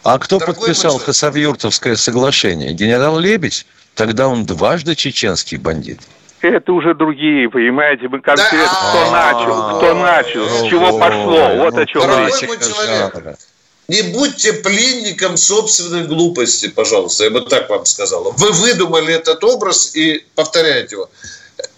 А 0.04 0.20
кто 0.20 0.38
Дорогой 0.38 0.56
подписал 0.56 1.00
Хасавюртовское 1.00 1.96
соглашение? 1.96 2.74
Генерал 2.74 3.18
Лебедь? 3.18 3.66
Тогда 3.96 4.28
он 4.28 4.46
дважды 4.46 4.96
чеченский 4.96 5.58
бандит. 5.58 6.00
Это 6.42 6.74
уже 6.74 6.94
другие, 6.94 7.50
понимаете, 7.50 8.08
мы 8.08 8.22
конкретно 8.22 8.60
да. 8.60 8.90
кто 8.90 9.12
начал, 9.12 9.78
кто 9.78 9.94
начал, 9.96 10.48
с 10.48 10.70
чего 10.70 11.00
пошло, 11.00 11.56
вот 11.56 11.76
о 11.76 11.86
чем 11.88 12.04
речь. 12.04 13.38
Не 13.88 14.02
будьте 14.14 14.54
пленником 14.54 15.38
собственной 15.38 16.06
глупости, 16.06 16.68
пожалуйста, 16.68 17.24
я 17.24 17.30
бы 17.32 17.42
так 17.42 17.70
вам 17.70 17.86
сказал. 17.86 18.32
Вы 18.38 18.52
выдумали 18.52 19.14
этот 19.14 19.44
образ 19.44 19.96
и 19.96 20.24
повторяете 20.36 20.96
его. 20.96 21.10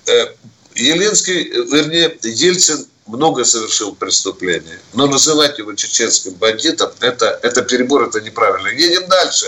Э, 0.07 0.27
Елинский, 0.75 1.43
вернее, 1.43 2.17
Ельцин 2.23 2.85
много 3.07 3.45
совершил 3.45 3.95
преступлений. 3.95 4.77
Но 4.93 5.07
называть 5.07 5.57
его 5.59 5.73
чеченским 5.73 6.33
бандитом, 6.33 6.91
это, 6.99 7.39
это 7.41 7.61
перебор, 7.63 8.03
это 8.03 8.21
неправильно. 8.21 8.67
Едем 8.67 9.07
дальше. 9.07 9.47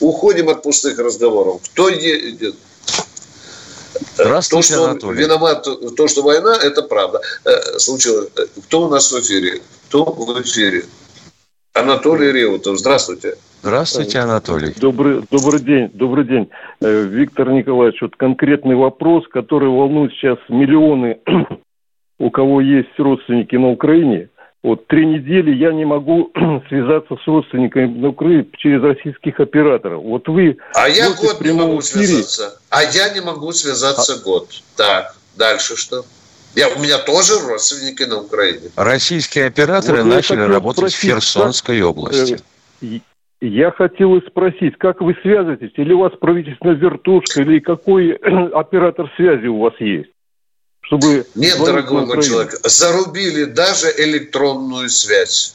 Уходим 0.00 0.48
от 0.48 0.62
пустых 0.62 0.98
разговоров. 0.98 1.62
Кто 1.72 1.88
едет? 1.88 2.56
Здравствуйте, 4.16 4.68
то, 4.68 4.74
что 4.74 4.90
Анатолий. 4.90 5.22
Виноват, 5.22 5.68
то, 5.96 6.08
что 6.08 6.22
война, 6.22 6.56
это 6.56 6.82
правда. 6.82 7.20
Э, 7.44 7.78
случилось. 7.78 8.28
Кто 8.66 8.86
у 8.86 8.88
нас 8.88 9.10
в 9.10 9.20
эфире? 9.20 9.60
Кто 9.88 10.04
в 10.04 10.42
эфире? 10.42 10.84
Анатолий 11.74 12.32
Реутов. 12.32 12.78
Здравствуйте. 12.78 13.36
Здравствуйте, 13.62 14.18
Анатолий. 14.18 14.74
Добрый, 14.76 15.22
добрый 15.30 15.60
день, 15.60 15.90
добрый 15.94 16.24
день. 16.24 16.50
Э, 16.80 17.02
Виктор 17.04 17.50
Николаевич, 17.50 18.00
вот 18.02 18.14
конкретный 18.16 18.76
вопрос, 18.76 19.24
который 19.28 19.68
волнует 19.68 20.12
сейчас 20.12 20.38
миллионы 20.48 21.18
у 22.18 22.30
кого 22.30 22.60
есть 22.60 22.98
родственники 22.98 23.56
на 23.56 23.68
Украине, 23.70 24.28
вот 24.64 24.86
три 24.86 25.04
недели 25.04 25.54
я 25.54 25.72
не 25.72 25.84
могу 25.84 26.32
связаться 26.68 27.16
с 27.22 27.26
родственниками 27.26 27.86
на 27.86 28.08
Украине 28.08 28.46
через 28.56 28.82
российских 28.82 29.38
операторов. 29.38 30.02
Вот 30.02 30.26
вы... 30.26 30.56
А 30.74 30.88
я 30.88 31.10
год 31.10 31.40
не 31.42 31.52
могу 31.52 31.80
эфире... 31.80 32.06
связаться. 32.06 32.58
А 32.70 32.82
я 32.82 33.12
не 33.12 33.20
могу 33.20 33.52
связаться 33.52 34.14
а... 34.14 34.24
год. 34.24 34.48
Так, 34.76 35.16
дальше 35.36 35.76
что? 35.76 36.04
Я, 36.54 36.68
у 36.70 36.78
меня 36.78 36.98
тоже 36.98 37.34
родственники 37.46 38.04
на 38.04 38.20
Украине. 38.22 38.70
Российские 38.76 39.46
операторы 39.46 40.02
вот 40.02 40.14
начали 40.14 40.40
работать 40.40 40.92
спросить, 40.92 40.98
в 40.98 41.02
Херсонской 41.02 41.80
как... 41.80 41.88
области. 41.88 42.38
Э, 42.80 42.86
я 43.42 43.70
хотел 43.70 44.18
спросить, 44.22 44.78
как 44.78 45.02
вы 45.02 45.14
связываетесь? 45.20 45.72
Или 45.76 45.92
у 45.92 45.98
вас 45.98 46.12
правительственная 46.18 46.76
вертушка, 46.76 47.42
или 47.42 47.58
какой 47.58 48.12
оператор 48.54 49.12
связи 49.16 49.46
у 49.46 49.58
вас 49.58 49.74
есть? 49.78 50.13
Чтобы... 50.86 51.26
Нет, 51.34 51.58
дорогой 51.58 52.06
мой 52.06 52.22
человек, 52.22 52.60
зарубили 52.64 53.44
даже 53.44 53.92
электронную 53.96 54.90
связь. 54.90 55.54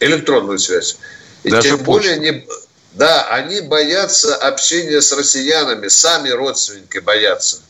Электронную 0.00 0.58
связь. 0.58 0.98
И 1.42 1.50
даже 1.50 1.68
тем 1.68 1.78
почту. 1.78 2.08
более 2.08 2.18
не... 2.18 2.46
Да, 2.94 3.28
они 3.28 3.60
боятся 3.60 4.34
общения 4.36 5.00
с 5.00 5.12
россиянами, 5.12 5.88
сами 5.88 6.30
родственники 6.30 6.98
боятся. 6.98 7.60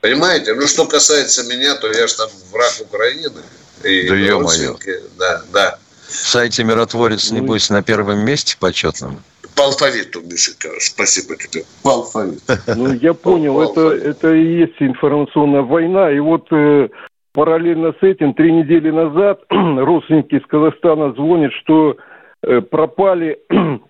Понимаете? 0.00 0.54
Ну, 0.54 0.66
что 0.66 0.86
касается 0.86 1.44
меня, 1.44 1.76
то 1.76 1.90
я 1.92 2.06
же 2.06 2.14
там 2.14 2.30
враг 2.50 2.72
Украины. 2.80 3.42
И 3.84 4.08
да 4.08 4.32
родственники, 4.32 5.00
да, 5.18 5.42
да. 5.52 5.78
В 6.08 6.28
сайте 6.28 6.64
«Миротворец», 6.64 7.30
небось, 7.30 7.70
на 7.70 7.82
первом 7.82 8.18
месте 8.20 8.56
почетном? 8.58 9.22
По 9.60 9.66
алфавиту, 9.66 10.22
Мишенька. 10.22 10.70
Спасибо 10.78 11.36
тебе. 11.36 11.64
По 11.84 11.90
алфавиту. 11.90 12.40
Ну, 12.78 12.94
я 12.94 13.12
понял. 13.12 13.60
это, 13.60 13.90
это 13.90 14.32
и 14.32 14.60
есть 14.60 14.80
информационная 14.80 15.60
война. 15.60 16.10
И 16.10 16.18
вот 16.18 16.50
э, 16.50 16.88
параллельно 17.34 17.92
с 17.92 18.02
этим, 18.02 18.32
три 18.32 18.52
недели 18.52 18.90
назад 18.90 19.42
родственники 19.50 20.36
из 20.36 20.46
Казахстана 20.46 21.12
звонят, 21.12 21.52
что 21.60 21.98
э, 22.42 22.62
пропали 22.62 23.38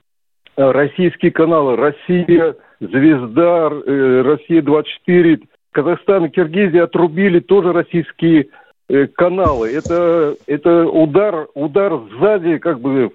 российские 0.57 1.31
каналы 1.31 1.77
«Россия», 1.77 2.57
«Звезда», 2.81 3.71
э, 3.71 4.23
«Россия-24». 4.23 5.39
Казахстан 5.71 6.25
и 6.25 6.31
Киргизия 6.31 6.83
отрубили 6.83 7.39
тоже 7.39 7.73
российские 7.73 8.49
э, 8.89 9.07
каналы. 9.07 9.71
Это, 9.71 10.35
это 10.49 10.87
удар, 10.87 11.47
удар 11.55 11.93
сзади, 12.19 12.59
как 12.59 12.81
бы 12.81 13.13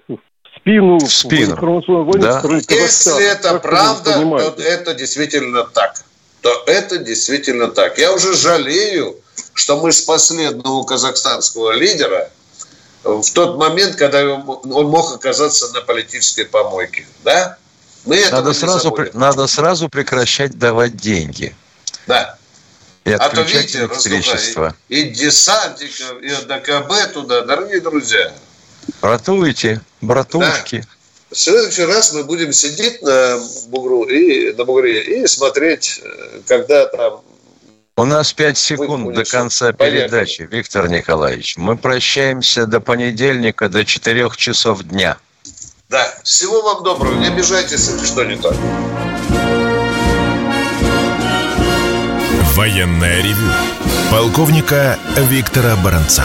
спину, 0.56 0.98
в 0.98 1.12
спину. 1.12 1.56
В 1.56 2.18
да. 2.18 2.42
Если 2.68 3.24
это 3.30 3.50
как 3.50 3.62
правда, 3.62 4.12
то 4.12 4.62
это 4.62 4.94
действительно 4.94 5.64
так. 5.64 6.02
То 6.40 6.62
это 6.66 6.98
действительно 6.98 7.68
так. 7.68 7.98
Я 7.98 8.12
уже 8.12 8.34
жалею, 8.34 9.16
что 9.54 9.80
мы 9.80 9.92
спасли 9.92 10.44
одного 10.44 10.84
казахстанского 10.84 11.72
лидера 11.72 12.30
в 13.04 13.30
тот 13.32 13.56
момент, 13.56 13.96
когда 13.96 14.24
он 14.24 14.86
мог 14.88 15.14
оказаться 15.14 15.72
на 15.72 15.80
политической 15.80 16.44
помойке. 16.44 17.06
Да? 17.24 17.56
Мы 18.04 18.24
надо, 18.30 18.52
сразу, 18.52 18.96
надо 19.14 19.46
сразу 19.46 19.88
прекращать 19.88 20.56
давать 20.58 20.96
деньги. 20.96 21.54
Да. 22.06 22.38
И 23.04 23.12
а 23.12 23.28
то, 23.28 23.42
видите, 23.42 23.80
электричество. 23.80 24.74
И, 24.88 25.00
и 25.00 25.10
десантиков, 25.10 26.20
и 26.20 26.28
ДКБ 26.28 27.12
туда, 27.12 27.42
дорогие 27.42 27.80
друзья. 27.80 28.32
Ратуйте, 29.02 29.80
братушки. 30.00 30.80
Да. 30.80 30.88
В 31.30 31.38
следующий 31.38 31.84
раз 31.84 32.12
мы 32.12 32.24
будем 32.24 32.52
сидеть 32.52 33.02
на 33.02 33.38
бугру 33.68 34.04
и 34.04 34.52
на 34.52 34.64
бугре 34.64 35.02
и 35.02 35.26
смотреть, 35.26 36.00
когда 36.46 36.86
там 36.86 37.20
У 37.96 38.04
нас 38.04 38.32
пять 38.32 38.58
секунд 38.58 39.12
до 39.14 39.24
конца 39.24 39.72
передачи, 39.72 40.48
Виктор 40.50 40.88
Николаевич. 40.88 41.56
Мы 41.56 41.76
прощаемся 41.76 42.66
до 42.66 42.80
понедельника, 42.80 43.68
до 43.68 43.84
четырех 43.84 44.36
часов 44.36 44.84
дня. 44.84 45.18
Да, 45.88 46.06
всего 46.22 46.62
вам 46.62 46.84
доброго. 46.84 47.14
Не 47.18 47.28
обижайтесь, 47.28 47.88
если 47.88 48.06
что 48.06 48.24
не 48.24 48.36
так. 48.36 48.54
Военное 52.54 53.22
ревю 53.22 53.52
полковника 54.10 54.98
Виктора 55.16 55.76
Баранца. 55.76 56.24